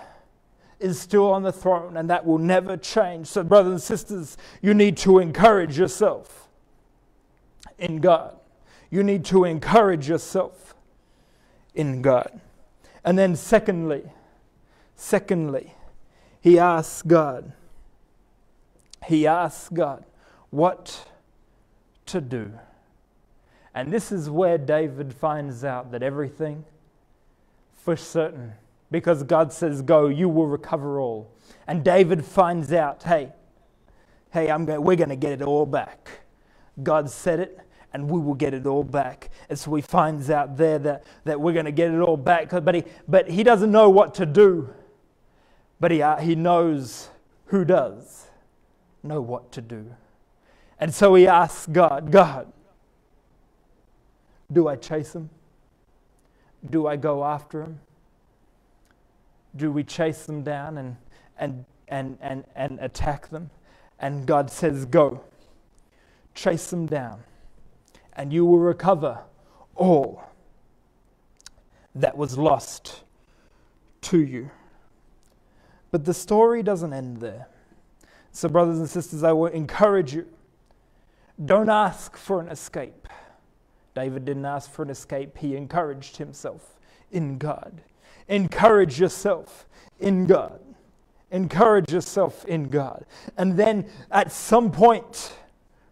is 0.80 1.00
still 1.00 1.32
on 1.32 1.44
the 1.44 1.52
throne 1.52 1.96
and 1.98 2.10
that 2.10 2.26
will 2.26 2.40
never 2.40 2.76
change. 2.76 3.28
So, 3.28 3.44
brothers 3.44 3.72
and 3.72 3.82
sisters, 3.82 4.38
you 4.62 4.74
need 4.74 4.98
to 4.98 5.20
encourage 5.20 5.78
yourself 5.78 6.50
in 7.78 8.00
God. 8.00 8.36
You 8.90 9.04
need 9.04 9.24
to 9.26 9.46
encourage 9.46 10.10
yourself 10.10 10.76
in 11.74 12.02
God. 12.02 12.42
And 13.04 13.18
then, 13.18 13.36
secondly, 13.36 14.12
secondly, 14.96 15.74
he 16.42 16.60
asks 16.60 17.02
God, 17.02 17.54
he 19.06 19.28
asks 19.28 19.70
God 19.70 20.06
what 20.50 21.08
to 22.08 22.22
do. 22.22 22.52
And 23.74 23.92
this 23.92 24.12
is 24.12 24.30
where 24.30 24.58
David 24.58 25.14
finds 25.14 25.64
out 25.64 25.92
that 25.92 26.04
everything 26.04 26.66
for 27.74 27.96
certain, 27.96 28.54
because 28.92 29.24
God 29.24 29.54
says, 29.54 29.82
Go, 29.82 30.08
you 30.08 30.28
will 30.30 30.48
recover 30.48 31.00
all. 31.00 31.32
And 31.68 31.84
David 31.84 32.26
finds 32.26 32.74
out, 32.74 33.04
hey, 33.04 33.32
hey, 34.32 34.52
I'm 34.52 34.66
going, 34.66 34.84
we're 34.84 34.98
going 34.98 35.10
to 35.10 35.16
get 35.16 35.32
it 35.32 35.42
all 35.42 35.66
back. 35.66 36.10
God 36.84 37.10
said 37.10 37.40
it, 37.40 37.60
and 37.94 38.10
we 38.10 38.20
will 38.20 38.34
get 38.34 38.54
it 38.54 38.66
all 38.66 38.84
back. 38.84 39.30
And 39.50 39.58
so 39.58 39.74
he 39.76 39.82
finds 39.82 40.30
out 40.30 40.58
there 40.58 40.80
that, 40.80 41.04
that 41.24 41.40
we're 41.40 41.54
going 41.54 41.66
to 41.66 41.72
get 41.72 41.92
it 41.92 42.00
all 42.00 42.18
back. 42.18 42.50
But 42.50 42.76
he, 42.76 42.84
but 43.08 43.30
he 43.30 43.44
doesn't 43.44 43.72
know 43.72 43.90
what 43.90 44.14
to 44.16 44.26
do, 44.26 44.74
but 45.80 45.92
he, 45.92 46.02
uh, 46.02 46.18
he 46.18 46.36
knows 46.36 47.10
who 47.46 47.66
does 47.66 48.28
know 49.04 49.22
what 49.22 49.52
to 49.54 49.62
do. 49.62 49.96
And 50.80 50.94
so 50.94 51.16
he 51.16 51.28
asks 51.28 51.68
God, 51.68 52.12
God, 52.12 52.52
do 54.52 54.68
I 54.68 54.76
chase 54.76 55.14
him? 55.14 55.30
Do 56.70 56.88
I 56.88 56.96
go 56.96 57.24
after 57.24 57.62
them? 57.62 57.80
Do 59.56 59.72
we 59.72 59.84
chase 59.84 60.26
them 60.26 60.44
down 60.44 60.78
and, 60.78 60.96
and, 61.38 61.66
and, 61.88 62.18
and, 62.22 62.44
and 62.56 62.80
attack 62.80 63.30
them? 63.30 63.50
And 64.00 64.26
God 64.26 64.50
says, 64.50 64.86
Go, 64.86 65.24
chase 66.34 66.70
them 66.70 66.86
down, 66.88 67.24
and 68.14 68.34
you 68.34 68.46
will 68.46 68.60
recover 68.60 69.20
all 69.76 70.24
that 71.94 72.18
was 72.18 72.38
lost 72.38 73.04
to 74.02 74.20
you. 74.20 74.50
But 75.92 76.06
the 76.06 76.14
story 76.14 76.64
doesn't 76.64 76.94
end 76.94 77.18
there. 77.18 77.48
So, 78.32 78.48
brothers 78.48 78.80
and 78.80 78.90
sisters, 78.90 79.24
I 79.24 79.32
will 79.32 79.48
encourage 79.48 80.14
you 80.14 80.26
don't 81.44 81.70
ask 81.70 82.16
for 82.18 82.40
an 82.40 82.50
escape. 82.50 83.08
David 83.96 84.26
didn't 84.26 84.46
ask 84.46 84.72
for 84.72 84.84
an 84.84 84.90
escape, 84.90 85.38
he 85.38 85.56
encouraged 85.56 86.18
himself 86.18 86.78
in 87.12 87.38
God. 87.38 87.82
Encourage 88.28 89.00
yourself 89.00 89.68
in 90.00 90.26
God. 90.26 90.60
Encourage 91.32 91.92
yourself 91.92 92.46
in 92.46 92.70
God. 92.70 93.06
And 93.38 93.58
then 93.58 93.86
at 94.12 94.32
some 94.32 94.72
point, 94.72 95.34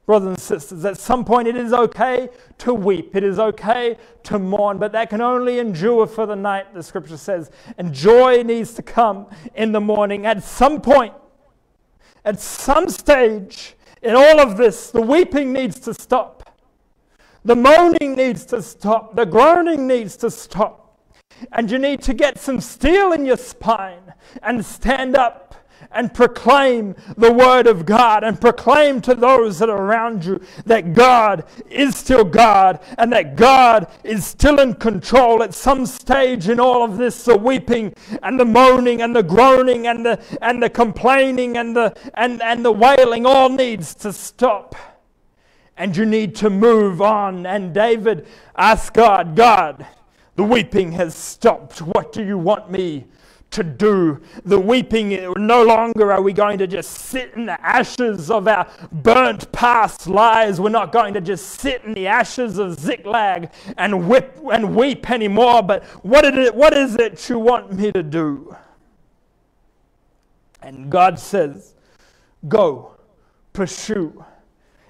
brothers 0.06 0.30
and 0.30 0.40
sisters, 0.40 0.86
at 0.86 0.98
some 0.98 1.26
point 1.26 1.48
it 1.48 1.56
is 1.56 1.74
okay 1.74 2.30
to 2.60 2.74
weep, 2.74 3.16
it 3.16 3.24
is 3.24 3.40
okay 3.40 3.98
to 4.24 4.40
mourn, 4.40 4.78
but 4.78 4.92
that 4.92 5.10
can 5.10 5.22
only 5.22 5.60
endure 5.60 6.08
for 6.08 6.26
the 6.26 6.36
night, 6.36 6.74
the 6.74 6.84
scripture 6.84 7.18
says. 7.18 7.52
And 7.78 7.94
joy 7.94 8.44
needs 8.44 8.74
to 8.76 8.82
come 8.82 9.28
in 9.56 9.72
the 9.72 9.82
morning. 9.82 10.26
At 10.26 10.44
some 10.44 10.82
point, 10.82 11.14
at 12.30 12.40
some 12.40 12.88
stage 12.88 13.76
in 14.04 14.16
all 14.16 14.40
of 14.40 14.56
this, 14.56 14.92
the 14.92 15.02
weeping 15.02 15.52
needs 15.52 15.80
to 15.80 15.96
stop. 15.96 16.56
The 17.44 17.56
moaning 17.56 18.16
needs 18.16 18.46
to 18.46 18.62
stop. 18.62 19.16
The 19.16 19.26
groaning 19.26 19.88
needs 19.88 20.16
to 20.18 20.30
stop. 20.30 20.96
And 21.54 21.72
you 21.72 21.80
need 21.80 22.04
to 22.04 22.14
get 22.14 22.38
some 22.38 22.62
steel 22.62 23.14
in 23.14 23.26
your 23.26 23.38
spine 23.38 24.14
and 24.44 24.64
stand 24.64 25.16
up 25.16 25.56
and 25.92 26.14
proclaim 26.14 26.96
the 27.18 27.32
word 27.32 27.68
of 27.68 27.86
God 27.86 28.24
and 28.24 28.40
proclaim 28.40 29.02
to 29.02 29.16
those 29.16 29.60
that 29.60 29.70
are 29.70 29.82
around 29.82 30.26
you 30.26 30.42
that 30.66 30.94
God 30.94 31.44
is 31.70 31.96
still 31.96 32.24
God 32.24 32.80
and 32.98 33.12
that 33.14 33.36
God 33.36 33.88
is 34.04 34.26
still 34.26 34.60
in 34.60 34.76
control 34.76 35.42
at 35.44 35.54
some 35.54 35.86
stage 35.86 36.50
in 36.50 36.60
all 36.60 36.84
of 36.84 36.98
this 36.98 37.24
the 37.24 37.38
weeping 37.38 37.94
and 38.24 38.40
the 38.40 38.46
moaning 38.46 39.02
and 39.02 39.16
the 39.16 39.24
groaning 39.24 39.88
and 39.88 40.06
the 40.06 40.20
and 40.42 40.62
the 40.62 40.70
complaining 40.70 41.58
and 41.58 41.76
the 41.76 41.96
and, 42.14 42.42
and 42.42 42.64
the 42.64 42.72
wailing 42.72 43.26
all 43.26 43.50
needs 43.50 43.96
to 43.96 44.14
stop. 44.14 44.76
And 45.78 45.96
you 45.96 46.06
need 46.06 46.36
to 46.36 46.50
move 46.50 47.02
on. 47.02 47.46
And 47.46 47.74
David 47.74 48.28
asked 48.58 48.94
God 48.94 49.36
God 49.36 49.88
the 50.36 50.44
weeping 50.44 50.94
has 50.94 51.16
stopped. 51.16 51.82
What 51.82 52.12
do 52.14 52.24
you 52.24 52.38
want 52.38 52.70
me 52.70 53.06
to 53.52 53.64
do. 53.64 54.22
The 54.46 54.60
weeping, 54.60 55.34
no 55.38 55.64
longer 55.64 56.12
are 56.12 56.22
we 56.22 56.34
going 56.34 56.58
to 56.60 56.68
just 56.68 56.92
sit 56.92 57.34
in 57.34 57.46
the 57.46 57.60
ashes 57.66 58.30
of 58.30 58.48
our 58.48 58.68
burnt 58.92 59.52
past 59.52 60.08
lives. 60.08 60.62
We're 60.62 60.70
not 60.70 60.92
going 60.92 61.14
to 61.16 61.22
just 61.22 61.60
sit 61.60 61.84
in 61.84 61.94
the 61.94 62.08
ashes 62.08 62.58
of 62.58 62.80
Ziklag 62.80 63.52
and 63.78 64.08
whip 64.08 64.40
and 64.52 64.76
weep 64.76 65.10
anymore. 65.10 65.64
But 65.64 65.84
what 66.04 66.26
it, 66.26 66.54
what 66.54 66.76
is 66.76 66.96
it 66.96 67.28
you 67.30 67.40
want 67.40 67.74
me 67.74 67.92
to 67.92 68.04
do? 68.04 68.56
And 70.62 70.92
God 70.92 71.18
says, 71.18 71.74
Go, 72.48 72.96
pursue, 73.54 74.24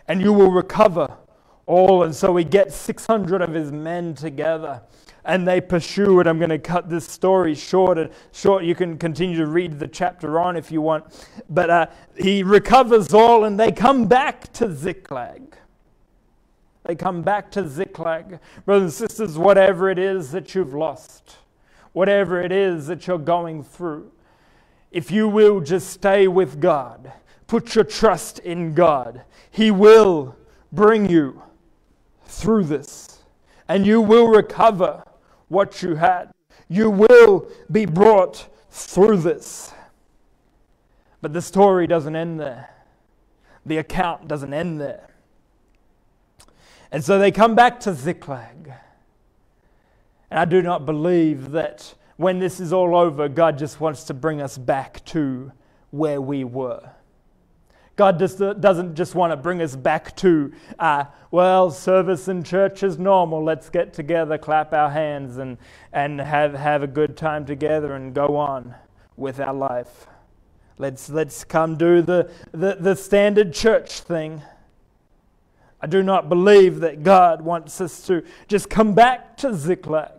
and 0.07 0.21
you 0.21 0.33
will 0.33 0.51
recover 0.51 1.17
all. 1.65 2.03
And 2.03 2.13
so 2.13 2.35
he 2.35 2.43
gets 2.43 2.75
600 2.75 3.41
of 3.41 3.53
his 3.53 3.71
men 3.71 4.13
together 4.15 4.81
and 5.29 5.47
they 5.47 5.61
pursue 5.61 6.19
it. 6.19 6.27
I'm 6.27 6.39
going 6.39 6.49
to 6.49 6.57
cut 6.57 6.89
this 6.89 7.07
story 7.07 7.53
short. 7.53 7.99
And 7.99 8.09
short, 8.31 8.63
you 8.63 8.73
can 8.73 8.97
continue 8.97 9.37
to 9.37 9.45
read 9.45 9.77
the 9.77 9.87
chapter 9.87 10.39
on 10.39 10.57
if 10.57 10.71
you 10.71 10.81
want. 10.81 11.05
But 11.49 11.69
uh, 11.69 11.87
he 12.17 12.41
recovers 12.41 13.13
all, 13.13 13.43
and 13.43 13.59
they 13.59 13.71
come 13.71 14.07
back 14.07 14.51
to 14.53 14.73
Ziklag. 14.73 15.55
They 16.83 16.95
come 16.95 17.21
back 17.21 17.51
to 17.51 17.67
Ziklag. 17.67 18.39
Brothers 18.65 18.99
and 18.99 19.09
sisters, 19.09 19.37
whatever 19.37 19.89
it 19.89 19.99
is 19.99 20.31
that 20.31 20.55
you've 20.55 20.73
lost, 20.73 21.37
whatever 21.93 22.41
it 22.41 22.51
is 22.51 22.87
that 22.87 23.05
you're 23.05 23.19
going 23.19 23.63
through, 23.63 24.11
if 24.91 25.11
you 25.11 25.27
will 25.27 25.61
just 25.61 25.91
stay 25.91 26.27
with 26.27 26.59
God, 26.59 27.13
put 27.45 27.75
your 27.75 27.83
trust 27.83 28.39
in 28.39 28.73
God, 28.73 29.23
He 29.51 29.69
will 29.69 30.35
bring 30.71 31.07
you 31.07 31.43
through 32.25 32.63
this 32.63 33.19
and 33.69 33.85
you 33.85 34.01
will 34.01 34.27
recover 34.27 35.03
what 35.49 35.83
you 35.83 35.95
had. 35.95 36.31
You 36.69 36.89
will 36.89 37.49
be 37.71 37.85
brought 37.85 38.47
through 38.69 39.17
this. 39.17 39.73
But 41.21 41.33
the 41.33 41.41
story 41.41 41.85
doesn't 41.85 42.15
end 42.15 42.39
there, 42.39 42.69
the 43.65 43.77
account 43.77 44.27
doesn't 44.27 44.53
end 44.53 44.79
there. 44.79 45.09
And 46.91 47.03
so 47.03 47.19
they 47.19 47.31
come 47.31 47.53
back 47.53 47.79
to 47.81 47.93
Ziklag. 47.93 48.71
And 50.31 50.39
I 50.39 50.45
do 50.45 50.61
not 50.61 50.85
believe 50.85 51.51
that 51.51 51.93
when 52.17 52.39
this 52.39 52.59
is 52.59 52.73
all 52.73 52.95
over, 52.95 53.29
God 53.29 53.57
just 53.57 53.79
wants 53.79 54.03
to 54.05 54.13
bring 54.13 54.41
us 54.41 54.57
back 54.57 55.03
to 55.05 55.51
where 55.91 56.21
we 56.21 56.43
were. 56.43 56.91
God 57.99 58.17
just 58.17 58.39
doesn't 58.39 58.95
just 58.95 59.13
want 59.13 59.33
to 59.33 59.35
bring 59.35 59.61
us 59.61 59.75
back 59.75 60.15
to, 60.15 60.53
uh, 60.79 61.03
well, 61.31 61.69
service 61.69 62.29
in 62.29 62.45
church 62.45 62.81
is 62.81 62.97
normal. 62.97 63.43
Let's 63.43 63.69
get 63.69 63.91
together, 63.91 64.37
clap 64.37 64.71
our 64.71 64.89
hands, 64.89 65.35
and, 65.35 65.57
and 65.91 66.21
have, 66.21 66.53
have 66.53 66.81
a 66.81 66.87
good 66.87 67.17
time 67.17 67.45
together 67.45 67.95
and 67.95 68.13
go 68.13 68.37
on 68.37 68.73
with 69.17 69.41
our 69.41 69.53
life. 69.53 70.07
Let's, 70.77 71.09
let's 71.09 71.43
come 71.43 71.75
do 71.75 72.01
the, 72.01 72.31
the, 72.53 72.77
the 72.79 72.95
standard 72.95 73.53
church 73.53 73.99
thing. 73.99 74.43
I 75.81 75.87
do 75.87 76.01
not 76.01 76.29
believe 76.29 76.79
that 76.79 77.03
God 77.03 77.41
wants 77.41 77.81
us 77.81 78.07
to 78.07 78.23
just 78.47 78.69
come 78.69 78.93
back 78.93 79.35
to 79.39 79.53
Ziklag 79.53 80.18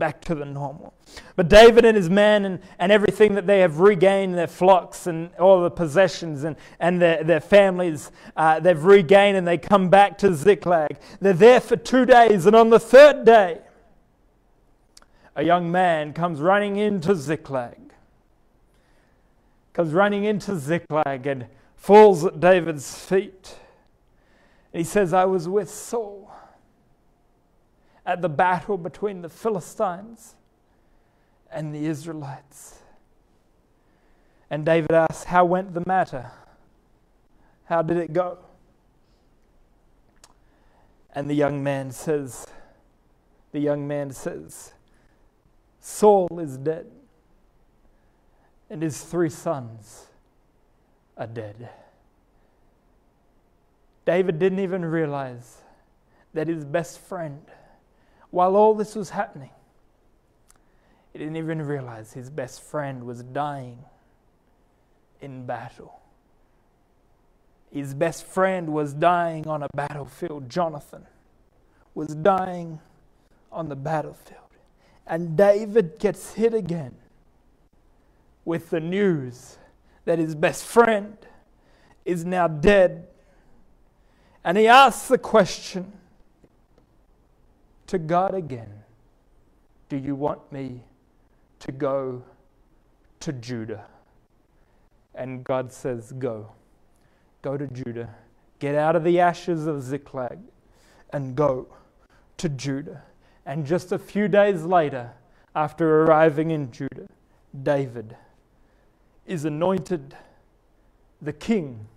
back 0.00 0.20
to 0.22 0.34
the 0.34 0.44
normal. 0.44 0.94
But 1.36 1.48
David 1.48 1.84
and 1.84 1.96
his 1.96 2.10
men 2.10 2.44
and, 2.44 2.58
and 2.80 2.90
everything 2.90 3.36
that 3.36 3.46
they 3.46 3.60
have 3.60 3.78
regained, 3.78 4.34
their 4.34 4.48
flocks 4.48 5.06
and 5.06 5.32
all 5.36 5.62
the 5.62 5.70
possessions 5.70 6.42
and, 6.42 6.56
and 6.80 7.00
their, 7.00 7.22
their 7.22 7.40
families, 7.40 8.10
uh, 8.36 8.58
they've 8.58 8.82
regained 8.82 9.36
and 9.36 9.46
they 9.46 9.58
come 9.58 9.88
back 9.88 10.18
to 10.18 10.34
Ziklag. 10.34 10.98
They're 11.20 11.32
there 11.32 11.60
for 11.60 11.76
two 11.76 12.04
days, 12.04 12.46
and 12.46 12.56
on 12.56 12.70
the 12.70 12.80
third 12.80 13.24
day, 13.24 13.60
a 15.36 15.44
young 15.44 15.70
man 15.70 16.12
comes 16.12 16.40
running 16.40 16.76
into 16.76 17.14
Ziklag. 17.14 17.92
Comes 19.72 19.92
running 19.92 20.24
into 20.24 20.58
Ziklag 20.58 21.26
and 21.26 21.46
falls 21.76 22.24
at 22.24 22.40
David's 22.40 22.98
feet. 22.98 23.56
he 24.72 24.82
says, 24.82 25.12
I 25.12 25.26
was 25.26 25.48
with 25.48 25.70
Saul 25.70 26.20
at 28.10 28.22
the 28.22 28.28
battle 28.28 28.76
between 28.76 29.22
the 29.22 29.28
Philistines 29.28 30.34
and 31.48 31.72
the 31.72 31.86
Israelites. 31.86 32.80
And 34.50 34.66
David 34.66 34.90
asks, 34.90 35.22
How 35.22 35.44
went 35.44 35.74
the 35.74 35.84
matter? 35.86 36.32
How 37.66 37.82
did 37.82 37.98
it 37.98 38.12
go? 38.12 38.38
And 41.14 41.30
the 41.30 41.34
young 41.34 41.62
man 41.62 41.92
says, 41.92 42.48
The 43.52 43.60
young 43.60 43.86
man 43.86 44.10
says, 44.10 44.72
Saul 45.80 46.40
is 46.40 46.56
dead, 46.56 46.86
and 48.68 48.82
his 48.82 49.04
three 49.04 49.30
sons 49.30 50.06
are 51.16 51.28
dead. 51.28 51.68
David 54.04 54.40
didn't 54.40 54.58
even 54.58 54.84
realize 54.84 55.58
that 56.34 56.48
his 56.48 56.64
best 56.64 56.98
friend 56.98 57.42
while 58.30 58.56
all 58.56 58.74
this 58.74 58.94
was 58.94 59.10
happening, 59.10 59.50
he 61.12 61.18
didn't 61.18 61.36
even 61.36 61.62
realize 61.62 62.12
his 62.12 62.30
best 62.30 62.62
friend 62.62 63.04
was 63.04 63.22
dying 63.22 63.84
in 65.20 65.44
battle. 65.46 66.00
His 67.70 67.94
best 67.94 68.24
friend 68.24 68.72
was 68.72 68.92
dying 68.92 69.46
on 69.46 69.62
a 69.62 69.68
battlefield. 69.74 70.48
Jonathan 70.48 71.06
was 71.94 72.14
dying 72.14 72.80
on 73.52 73.68
the 73.68 73.76
battlefield. 73.76 74.38
And 75.06 75.36
David 75.36 75.98
gets 75.98 76.34
hit 76.34 76.54
again 76.54 76.94
with 78.44 78.70
the 78.70 78.80
news 78.80 79.58
that 80.04 80.18
his 80.18 80.34
best 80.34 80.64
friend 80.64 81.16
is 82.04 82.24
now 82.24 82.48
dead. 82.48 83.06
And 84.44 84.56
he 84.56 84.66
asks 84.66 85.08
the 85.08 85.18
question 85.18 85.92
to 87.90 87.98
God 87.98 88.34
again 88.34 88.84
Do 89.88 89.96
you 89.96 90.14
want 90.14 90.52
me 90.52 90.84
to 91.58 91.72
go 91.72 92.22
to 93.18 93.32
Judah? 93.32 93.84
And 95.16 95.42
God 95.42 95.72
says, 95.72 96.12
Go. 96.12 96.52
Go 97.42 97.56
to 97.56 97.66
Judah. 97.66 98.14
Get 98.60 98.76
out 98.76 98.94
of 98.94 99.02
the 99.02 99.18
ashes 99.18 99.66
of 99.66 99.82
Ziklag 99.82 100.38
and 101.12 101.34
go 101.34 101.66
to 102.36 102.48
Judah. 102.48 103.02
And 103.44 103.66
just 103.66 103.90
a 103.90 103.98
few 103.98 104.28
days 104.28 104.62
later, 104.62 105.10
after 105.56 106.04
arriving 106.04 106.52
in 106.52 106.70
Judah, 106.70 107.08
David 107.60 108.16
is 109.26 109.44
anointed 109.44 110.14
the 111.20 111.32
king 111.32 111.88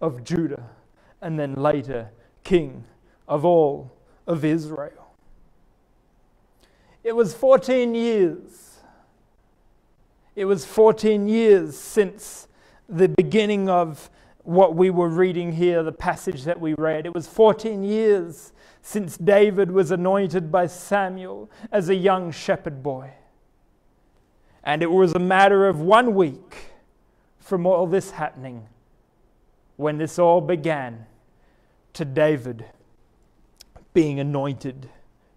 of 0.00 0.24
Judah 0.24 0.70
and 1.22 1.38
then 1.38 1.54
later 1.54 2.10
king 2.42 2.84
of 3.28 3.44
all 3.44 3.92
of 4.26 4.44
Israel. 4.44 5.07
It 7.04 7.14
was 7.14 7.34
14 7.34 7.94
years. 7.94 8.80
It 10.34 10.44
was 10.44 10.64
14 10.64 11.28
years 11.28 11.76
since 11.76 12.48
the 12.88 13.08
beginning 13.08 13.68
of 13.68 14.10
what 14.42 14.74
we 14.74 14.88
were 14.88 15.08
reading 15.08 15.52
here, 15.52 15.82
the 15.82 15.92
passage 15.92 16.44
that 16.44 16.60
we 16.60 16.74
read. 16.74 17.06
It 17.06 17.14
was 17.14 17.26
14 17.26 17.82
years 17.84 18.52
since 18.82 19.16
David 19.18 19.70
was 19.70 19.90
anointed 19.90 20.50
by 20.50 20.66
Samuel 20.66 21.50
as 21.70 21.88
a 21.88 21.94
young 21.94 22.30
shepherd 22.30 22.82
boy. 22.82 23.10
And 24.64 24.82
it 24.82 24.90
was 24.90 25.12
a 25.12 25.18
matter 25.18 25.68
of 25.68 25.80
one 25.80 26.14
week 26.14 26.72
from 27.38 27.66
all 27.66 27.86
this 27.86 28.12
happening 28.12 28.66
when 29.76 29.98
this 29.98 30.18
all 30.18 30.40
began 30.40 31.06
to 31.92 32.04
David 32.04 32.64
being 33.92 34.20
anointed 34.20 34.88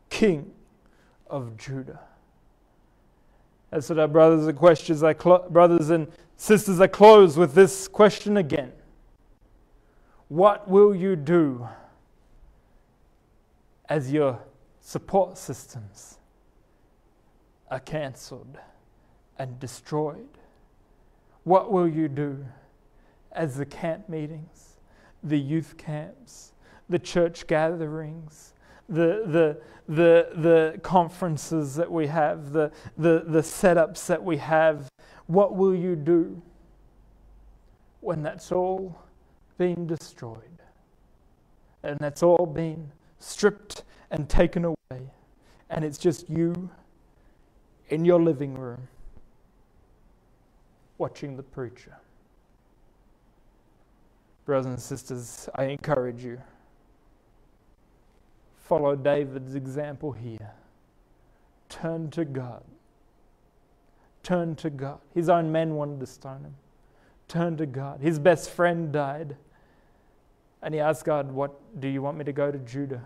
king 0.09 0.53
of 1.31 1.57
Judah. 1.57 1.99
And 3.71 3.83
so, 3.83 3.97
our 3.99 4.07
brothers 4.07 4.45
and 4.47 4.57
questions, 4.57 5.01
I 5.01 5.13
cl- 5.13 5.47
brothers 5.49 5.89
and 5.89 6.07
sisters, 6.35 6.79
I 6.79 6.87
close 6.87 7.37
with 7.37 7.53
this 7.53 7.87
question 7.87 8.37
again: 8.37 8.73
What 10.27 10.69
will 10.69 10.93
you 10.93 11.15
do 11.15 11.67
as 13.87 14.11
your 14.11 14.39
support 14.81 15.37
systems 15.37 16.17
are 17.69 17.79
cancelled 17.79 18.57
and 19.39 19.57
destroyed? 19.59 20.27
What 21.45 21.71
will 21.71 21.87
you 21.87 22.07
do 22.09 22.45
as 23.31 23.55
the 23.55 23.65
camp 23.65 24.09
meetings, 24.09 24.77
the 25.23 25.39
youth 25.39 25.77
camps, 25.77 26.51
the 26.89 26.99
church 26.99 27.47
gatherings, 27.47 28.53
the, 28.91 29.23
the, 29.25 29.61
the, 29.87 30.29
the 30.35 30.79
conferences 30.83 31.75
that 31.75 31.91
we 31.91 32.07
have, 32.07 32.51
the, 32.51 32.71
the, 32.97 33.23
the 33.25 33.41
setups 33.41 34.05
that 34.07 34.23
we 34.23 34.37
have? 34.37 34.87
What 35.27 35.55
will 35.55 35.75
you 35.75 35.95
do 35.95 36.41
when 38.01 38.21
that's 38.21 38.51
all 38.51 39.01
been 39.57 39.87
destroyed? 39.87 40.37
And 41.83 41.97
that's 41.99 42.21
all 42.21 42.45
been 42.45 42.91
stripped 43.19 43.83
and 44.11 44.27
taken 44.27 44.65
away, 44.65 45.09
and 45.69 45.85
it's 45.85 45.97
just 45.97 46.29
you 46.29 46.69
in 47.89 48.05
your 48.05 48.21
living 48.21 48.55
room 48.55 48.87
watching 50.97 51.37
the 51.37 51.43
preacher. 51.43 51.97
Brothers 54.45 54.67
and 54.67 54.79
sisters, 54.79 55.49
I 55.55 55.65
encourage 55.65 56.23
you. 56.23 56.41
Follow 58.71 58.95
David's 58.95 59.53
example 59.53 60.13
here. 60.13 60.53
Turn 61.67 62.09
to 62.11 62.23
God. 62.23 62.63
Turn 64.23 64.55
to 64.55 64.69
God. 64.69 64.99
His 65.13 65.27
own 65.27 65.51
men 65.51 65.75
wanted 65.75 65.99
to 65.99 66.05
stone 66.05 66.45
him. 66.45 66.55
Turn 67.27 67.57
to 67.57 67.65
God. 67.65 67.99
His 67.99 68.17
best 68.17 68.49
friend 68.49 68.89
died. 68.93 69.35
And 70.61 70.73
he 70.73 70.79
asked 70.79 71.03
God, 71.03 71.33
What 71.33 71.51
do 71.81 71.89
you 71.89 72.01
want 72.01 72.17
me 72.17 72.23
to 72.23 72.31
go 72.31 72.49
to 72.49 72.59
Judah? 72.59 73.03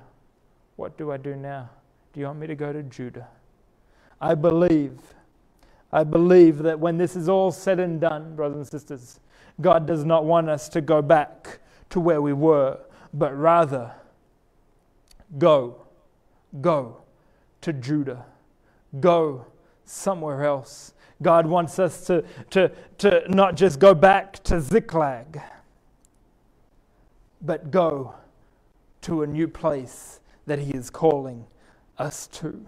What 0.75 0.99
do 0.99 1.12
I 1.12 1.17
do 1.17 1.36
now? 1.36 1.71
Do 2.13 2.19
you 2.19 2.28
want 2.28 2.38
me 2.38 2.45
to 2.45 2.56
go 2.56 2.71
to 2.71 2.84
Judah? 2.84 3.28
I 4.21 4.36
believe 4.36 4.99
I 5.91 6.04
believe 6.04 6.60
that 6.60 6.80
when 6.80 6.99
this 6.99 7.15
is 7.15 7.28
all 7.28 7.51
said 7.51 7.80
and 7.80 7.99
done, 7.99 8.36
brothers 8.36 8.58
and 8.58 8.67
sisters, 8.67 9.19
God 9.60 9.88
does 9.88 10.06
not 10.06 10.25
want 10.25 10.47
us 10.47 10.69
to 10.69 10.82
go 10.82 11.01
back 11.01 11.58
to 11.89 11.99
where 11.99 12.21
we 12.21 12.34
were, 12.34 12.78
but 13.15 13.36
rather 13.36 13.91
go, 15.38 15.85
go 16.61 17.01
to 17.61 17.73
Judah, 17.73 18.25
go 18.99 19.45
somewhere 19.85 20.43
else. 20.43 20.93
God 21.21 21.45
wants 21.47 21.79
us 21.79 22.05
to, 22.07 22.23
to, 22.51 22.71
to 22.99 23.23
not 23.29 23.55
just 23.55 23.79
go 23.79 23.93
back 23.93 24.43
to 24.43 24.59
Ziklag, 24.59 25.41
but 27.41 27.71
go 27.71 28.15
to 29.01 29.23
a 29.23 29.27
new 29.27 29.47
place 29.47 30.19
that 30.45 30.59
He 30.59 30.71
is 30.71 30.89
calling 30.89 31.45
us 31.97 32.27
to. 32.27 32.67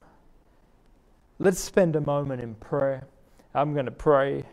Let's 1.40 1.60
spend 1.60 1.96
a 1.96 2.02
moment 2.02 2.42
in 2.42 2.56
prayer. 2.56 3.08
I'm 3.54 3.74
going 3.74 3.86
to 3.86 3.92
pray 3.92 4.44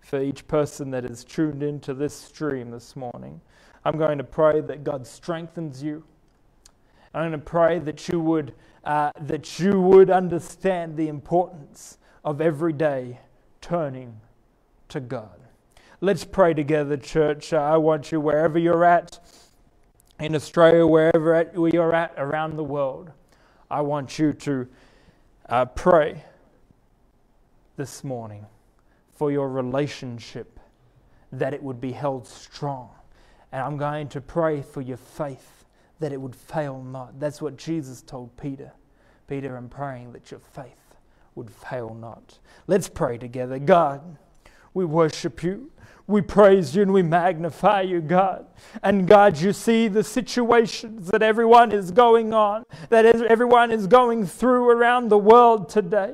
for 0.00 0.20
each 0.22 0.46
person 0.46 0.90
that 0.90 1.04
is 1.04 1.24
tuned 1.24 1.62
into 1.62 1.94
this 1.94 2.14
stream 2.14 2.70
this 2.70 2.94
morning. 2.96 3.40
I'm 3.84 3.96
going 3.96 4.18
to 4.18 4.24
pray 4.24 4.60
that 4.60 4.84
God 4.84 5.06
strengthens 5.06 5.82
you. 5.82 6.04
I'm 7.14 7.30
going 7.30 7.32
to 7.32 7.38
pray 7.38 7.78
that 7.78 8.08
you 8.08 8.18
would, 8.18 8.54
uh, 8.82 9.12
that 9.20 9.60
you 9.60 9.80
would 9.80 10.10
understand 10.10 10.96
the 10.96 11.06
importance 11.06 11.98
of 12.24 12.40
every 12.40 12.72
day 12.72 13.20
turning 13.60 14.20
to 14.88 14.98
God. 14.98 15.38
Let's 16.00 16.24
pray 16.24 16.54
together, 16.54 16.96
church. 16.96 17.52
Uh, 17.52 17.58
I 17.58 17.76
want 17.76 18.10
you, 18.10 18.20
wherever 18.20 18.58
you're 18.58 18.84
at, 18.84 19.20
in 20.18 20.34
Australia, 20.34 20.84
wherever 20.84 21.34
at, 21.34 21.54
you're 21.54 21.94
at 21.94 22.14
around 22.16 22.56
the 22.56 22.64
world, 22.64 23.12
I 23.70 23.80
want 23.82 24.18
you 24.18 24.32
to 24.32 24.66
uh, 25.48 25.66
pray 25.66 26.24
this 27.76 28.02
morning 28.02 28.44
for 29.14 29.30
your 29.30 29.48
relationship 29.48 30.58
that 31.30 31.54
it 31.54 31.62
would 31.62 31.80
be 31.80 31.92
held 31.92 32.26
strong. 32.26 32.90
And 33.52 33.62
I'm 33.62 33.76
going 33.76 34.08
to 34.08 34.20
pray 34.20 34.62
for 34.62 34.80
your 34.80 34.96
faith 34.96 35.63
that 36.00 36.12
it 36.12 36.20
would 36.20 36.34
fail 36.34 36.82
not. 36.82 37.18
That's 37.18 37.40
what 37.40 37.56
Jesus 37.56 38.02
told 38.02 38.36
Peter. 38.36 38.72
Peter, 39.26 39.56
I'm 39.56 39.68
praying 39.68 40.12
that 40.12 40.30
your 40.30 40.40
faith 40.40 40.96
would 41.34 41.50
fail 41.50 41.94
not. 41.94 42.38
Let's 42.66 42.88
pray 42.88 43.18
together. 43.18 43.58
God, 43.58 44.16
we 44.74 44.84
worship 44.84 45.42
you. 45.42 45.70
We 46.06 46.20
praise 46.20 46.76
you 46.76 46.82
and 46.82 46.92
we 46.92 47.02
magnify 47.02 47.82
you, 47.82 48.02
God. 48.02 48.46
And 48.82 49.08
God, 49.08 49.38
you 49.38 49.54
see 49.54 49.88
the 49.88 50.04
situations 50.04 51.08
that 51.08 51.22
everyone 51.22 51.72
is 51.72 51.90
going 51.90 52.34
on, 52.34 52.64
that 52.90 53.06
everyone 53.06 53.70
is 53.70 53.86
going 53.86 54.26
through 54.26 54.68
around 54.68 55.08
the 55.08 55.18
world 55.18 55.70
today 55.70 56.12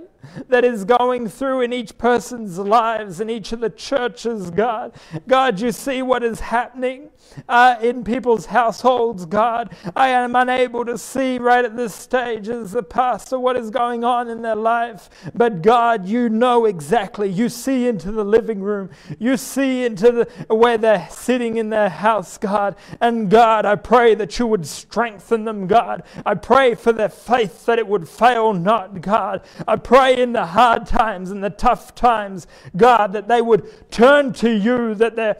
that 0.49 0.65
is 0.65 0.85
going 0.85 1.29
through 1.29 1.63
in 1.63 1.73
each 1.73 1.97
person's 1.99 2.59
lives, 2.59 3.21
in 3.21 3.31
each 3.31 3.53
of 3.53 3.61
the 3.61 3.71
churches, 3.71 4.51
God. 4.51 4.93
God, 5.27 5.61
you 5.61 5.73
see 5.73 6.03
what 6.03 6.23
is 6.23 6.41
happening 6.41 7.11
uh, 7.49 7.77
in 7.81 8.05
people's 8.05 8.47
households, 8.47 9.27
God. 9.27 9.75
I 9.95 10.09
am 10.09 10.35
unable 10.35 10.85
to 10.85 10.99
see 10.99 11.39
right 11.39 11.65
at 11.65 11.77
this 11.77 11.95
stage 11.95 12.49
as 12.49 12.75
a 12.75 12.83
pastor 12.83 13.39
what 13.39 13.57
is 13.57 13.71
going 13.71 14.05
on 14.05 14.29
in 14.29 14.43
their 14.43 14.57
life. 14.57 15.09
But 15.35 15.63
God, 15.63 16.07
you 16.07 16.29
know 16.29 16.65
exactly. 16.67 17.29
You 17.29 17.49
see 17.49 17.87
into 17.89 18.13
the 18.13 18.25
living 18.25 18.61
room, 18.61 18.91
you 19.19 19.37
see 19.37 19.85
into 19.85 20.11
the, 20.13 20.55
where 20.55 20.79
they're 20.79 21.09
sitting 21.11 21.57
in 21.57 21.71
their 21.71 21.89
house, 21.89 22.39
God. 22.39 22.77
And 23.01 23.31
God, 23.31 23.65
I 23.65 23.77
pray 23.77 24.15
that 24.15 24.39
you 24.39 24.47
would 24.47 24.67
strengthen 24.67 25.45
them, 25.45 25.67
God. 25.67 26.03
I 26.25 26.35
pray 26.35 26.75
for 26.75 26.93
their 26.93 27.09
faith 27.09 27.67
that 27.67 27.79
it 27.79 27.87
would 27.87 28.09
fail 28.09 28.53
not, 28.53 29.01
God. 29.01 29.43
I 29.67 29.77
pray 29.77 30.10
in 30.19 30.33
the 30.33 30.47
hard 30.47 30.87
times 30.87 31.31
and 31.31 31.43
the 31.43 31.51
tough 31.51 31.95
times, 31.95 32.47
God, 32.77 33.13
that 33.13 33.29
they 33.29 33.43
would 33.43 33.91
turn 33.91 34.33
to 34.35 34.51
you, 34.51 34.95
that 34.95 35.17
their 35.17 35.39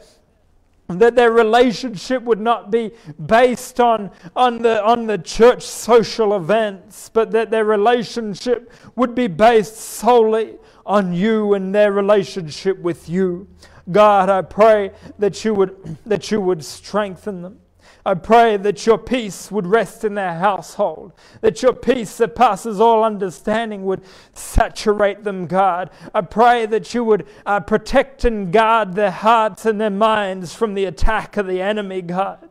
that 0.99 1.15
their 1.15 1.31
relationship 1.31 2.21
would 2.23 2.39
not 2.39 2.71
be 2.71 2.91
based 3.25 3.79
on, 3.79 4.11
on, 4.35 4.61
the, 4.61 4.83
on 4.83 5.07
the 5.07 5.17
church 5.17 5.63
social 5.63 6.35
events, 6.35 7.09
but 7.13 7.31
that 7.31 7.49
their 7.49 7.65
relationship 7.65 8.71
would 8.95 9.15
be 9.15 9.27
based 9.27 9.77
solely 9.77 10.57
on 10.85 11.13
you 11.13 11.53
and 11.53 11.73
their 11.73 11.91
relationship 11.91 12.77
with 12.79 13.07
you. 13.07 13.47
God, 13.91 14.29
I 14.29 14.41
pray 14.41 14.91
that 15.19 15.43
you 15.43 15.53
would, 15.53 15.97
that 16.05 16.31
you 16.31 16.41
would 16.41 16.63
strengthen 16.63 17.41
them. 17.41 17.59
I 18.05 18.15
pray 18.15 18.57
that 18.57 18.85
your 18.85 18.97
peace 18.97 19.51
would 19.51 19.67
rest 19.67 20.03
in 20.03 20.15
their 20.15 20.39
household, 20.39 21.13
that 21.41 21.61
your 21.61 21.73
peace 21.73 22.17
that 22.17 22.35
passes 22.35 22.79
all 22.79 23.03
understanding 23.03 23.85
would 23.85 24.01
saturate 24.33 25.23
them, 25.23 25.45
God. 25.45 25.91
I 26.13 26.21
pray 26.21 26.65
that 26.65 26.93
you 26.93 27.03
would 27.03 27.27
uh, 27.45 27.59
protect 27.59 28.25
and 28.25 28.51
guard 28.51 28.95
their 28.95 29.11
hearts 29.11 29.65
and 29.65 29.79
their 29.79 29.91
minds 29.91 30.53
from 30.53 30.73
the 30.73 30.85
attack 30.85 31.37
of 31.37 31.45
the 31.45 31.61
enemy, 31.61 32.01
God. 32.01 32.49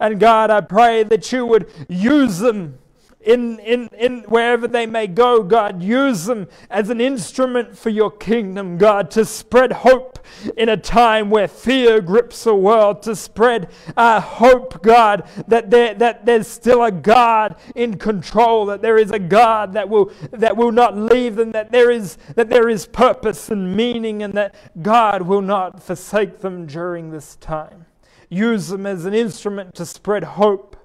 And 0.00 0.18
God, 0.18 0.50
I 0.50 0.62
pray 0.62 1.02
that 1.04 1.30
you 1.30 1.46
would 1.46 1.70
use 1.88 2.38
them 2.38 2.78
in, 3.24 3.58
in, 3.60 3.88
in 3.96 4.20
wherever 4.22 4.68
they 4.68 4.86
may 4.86 5.06
go, 5.06 5.42
God. 5.42 5.82
Use 5.82 6.26
them 6.26 6.48
as 6.70 6.90
an 6.90 7.00
instrument 7.00 7.76
for 7.76 7.90
your 7.90 8.10
kingdom, 8.10 8.78
God, 8.78 9.10
to 9.12 9.24
spread 9.24 9.72
hope 9.72 10.18
in 10.56 10.68
a 10.68 10.76
time 10.76 11.30
where 11.30 11.48
fear 11.48 12.00
grips 12.00 12.44
the 12.44 12.54
world, 12.54 13.02
to 13.02 13.16
spread 13.16 13.70
uh, 13.96 14.20
hope, 14.20 14.82
God, 14.82 15.28
that, 15.48 15.70
there, 15.70 15.94
that 15.94 16.26
there's 16.26 16.48
still 16.48 16.82
a 16.82 16.92
God 16.92 17.56
in 17.74 17.96
control, 17.96 18.66
that 18.66 18.82
there 18.82 18.98
is 18.98 19.10
a 19.10 19.18
God 19.18 19.72
that 19.72 19.88
will, 19.88 20.12
that 20.30 20.56
will 20.56 20.72
not 20.72 20.96
leave 20.96 21.36
them, 21.36 21.52
that 21.52 21.72
there, 21.72 21.90
is, 21.90 22.16
that 22.34 22.50
there 22.50 22.68
is 22.68 22.86
purpose 22.86 23.50
and 23.50 23.76
meaning, 23.76 24.22
and 24.22 24.34
that 24.34 24.54
God 24.82 25.22
will 25.22 25.42
not 25.42 25.82
forsake 25.82 26.40
them 26.40 26.66
during 26.66 27.10
this 27.10 27.36
time. 27.36 27.86
Use 28.28 28.68
them 28.68 28.86
as 28.86 29.04
an 29.04 29.14
instrument 29.14 29.74
to 29.76 29.86
spread 29.86 30.24
hope 30.24 30.76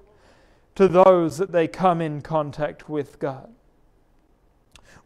to 0.80 0.88
those 0.88 1.36
that 1.36 1.52
they 1.52 1.68
come 1.68 2.00
in 2.00 2.22
contact 2.22 2.88
with, 2.88 3.18
God. 3.18 3.52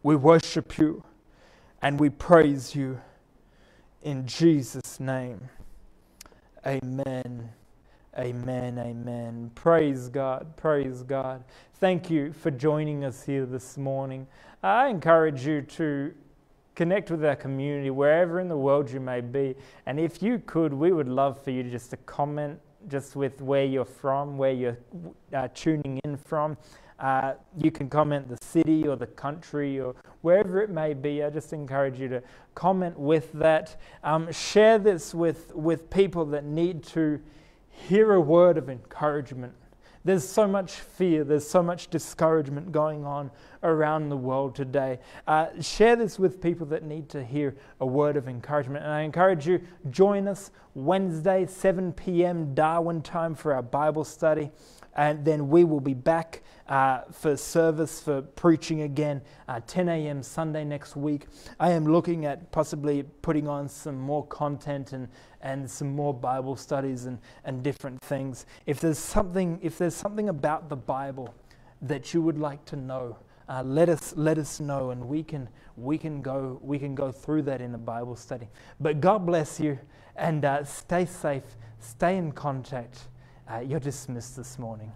We 0.03 0.15
worship 0.15 0.77
you 0.77 1.03
and 1.81 1.99
we 1.99 2.09
praise 2.09 2.73
you 2.73 3.01
in 4.01 4.25
Jesus' 4.25 5.01
name. 5.01 5.49
Amen. 6.65 7.49
Amen. 8.17 8.79
Amen. 8.79 9.51
Praise 9.53 10.07
God. 10.07 10.55
Praise 10.55 11.03
God. 11.03 11.43
Thank 11.73 12.09
you 12.09 12.31
for 12.31 12.51
joining 12.51 13.03
us 13.03 13.23
here 13.23 13.45
this 13.45 13.75
morning. 13.75 14.27
I 14.63 14.87
encourage 14.87 15.45
you 15.45 15.61
to 15.61 16.13
connect 16.75 17.11
with 17.11 17.25
our 17.25 17.35
community 17.35 17.89
wherever 17.89 18.39
in 18.39 18.47
the 18.47 18.57
world 18.57 18.89
you 18.89 19.01
may 19.01 19.19
be. 19.19 19.55
And 19.85 19.99
if 19.99 20.23
you 20.23 20.39
could, 20.39 20.73
we 20.73 20.93
would 20.93 21.09
love 21.09 21.43
for 21.43 21.51
you 21.51 21.63
just 21.63 21.89
to 21.89 21.97
comment 21.97 22.61
just 22.87 23.15
with 23.15 23.41
where 23.41 23.65
you're 23.65 23.85
from, 23.85 24.37
where 24.37 24.51
you're 24.51 24.77
uh, 25.33 25.47
tuning 25.53 25.99
in 26.03 26.17
from. 26.17 26.57
Uh, 26.99 27.33
you 27.57 27.71
can 27.71 27.89
comment 27.89 28.27
the 28.29 28.37
city 28.41 28.87
or 28.87 28.95
the 28.95 29.07
country 29.07 29.79
or 29.79 29.95
wherever 30.21 30.61
it 30.61 30.69
may 30.69 30.93
be. 30.93 31.23
I 31.23 31.29
just 31.29 31.51
encourage 31.51 31.99
you 31.99 32.07
to 32.07 32.23
comment 32.53 32.97
with 32.97 33.33
that. 33.33 33.79
Um, 34.03 34.31
share 34.31 34.77
this 34.79 35.13
with, 35.13 35.53
with 35.53 35.89
people 35.89 36.25
that 36.27 36.45
need 36.45 36.83
to 36.85 37.19
hear 37.69 38.13
a 38.13 38.21
word 38.21 38.57
of 38.57 38.69
encouragement. 38.69 39.53
There's 40.05 40.27
so 40.27 40.47
much 40.47 40.73
fear, 40.73 41.23
there's 41.23 41.47
so 41.47 41.63
much 41.63 41.89
discouragement 41.89 42.71
going 42.71 43.03
on 43.03 43.31
around 43.63 44.09
the 44.09 44.17
world 44.17 44.53
today. 44.53 44.99
Uh, 45.25 45.47
share 45.59 45.95
this 45.95 46.19
with 46.19 46.39
people 46.39 46.67
that 46.67 46.83
need 46.83 47.09
to 47.09 47.23
hear 47.23 47.57
a 47.79 47.87
word 47.87 48.15
of 48.15 48.27
encouragement. 48.27 48.85
And 48.85 48.93
I 48.93 49.01
encourage 49.01 49.47
you, 49.47 49.61
join 49.89 50.27
us 50.27 50.51
Wednesday, 50.75 51.47
7 51.47 51.91
p.m. 51.91 52.53
Darwin 52.53 53.01
time 53.01 53.33
for 53.33 53.51
our 53.51 53.63
Bible 53.63 54.03
study. 54.03 54.51
And 54.95 55.25
then 55.25 55.49
we 55.49 55.63
will 55.63 55.81
be 55.81 55.95
back 55.95 56.43
uh, 56.67 57.01
for 57.11 57.37
service, 57.37 57.99
for 57.99 58.21
preaching 58.21 58.81
again, 58.81 59.21
uh, 59.47 59.59
10 59.67 59.87
a.m. 59.89 60.23
Sunday 60.23 60.63
next 60.63 60.95
week. 60.95 61.27
I 61.59 61.71
am 61.71 61.85
looking 61.85 62.25
at 62.25 62.51
possibly 62.51 63.03
putting 63.21 63.47
on 63.47 63.69
some 63.69 63.99
more 63.99 64.25
content 64.27 64.93
and, 64.93 65.07
and 65.41 65.69
some 65.69 65.95
more 65.95 66.13
Bible 66.13 66.55
studies 66.55 67.05
and, 67.05 67.19
and 67.43 67.63
different 67.63 68.01
things. 68.01 68.45
If 68.65 68.79
there's 68.79 68.97
something, 68.97 69.59
if 69.61 69.77
there's 69.77 69.95
something 69.95 70.29
about 70.29 70.69
the 70.69 70.75
Bible 70.75 71.33
that 71.81 72.13
you 72.13 72.21
would 72.21 72.39
like 72.39 72.65
to 72.65 72.75
know, 72.75 73.17
uh, 73.47 73.61
let 73.63 73.89
us 73.89 74.13
let 74.15 74.39
us 74.39 74.59
know, 74.59 74.89
and 74.89 75.07
we 75.07 75.21
can 75.21 75.47
we 75.77 75.99
can 75.99 76.23
go 76.23 76.59
we 76.63 76.79
can 76.79 76.95
go 76.95 77.11
through 77.11 77.43
that 77.43 77.61
in 77.61 77.75
a 77.75 77.77
Bible 77.77 78.15
study. 78.15 78.47
But 78.79 79.01
God 79.01 79.23
bless 79.23 79.59
you, 79.59 79.77
and 80.15 80.43
uh, 80.43 80.63
stay 80.63 81.05
safe, 81.05 81.43
stay 81.79 82.17
in 82.17 82.31
contact. 82.31 83.07
Uh, 83.47 83.59
you're 83.59 83.79
dismissed 83.79 84.35
this 84.35 84.57
morning. 84.57 84.91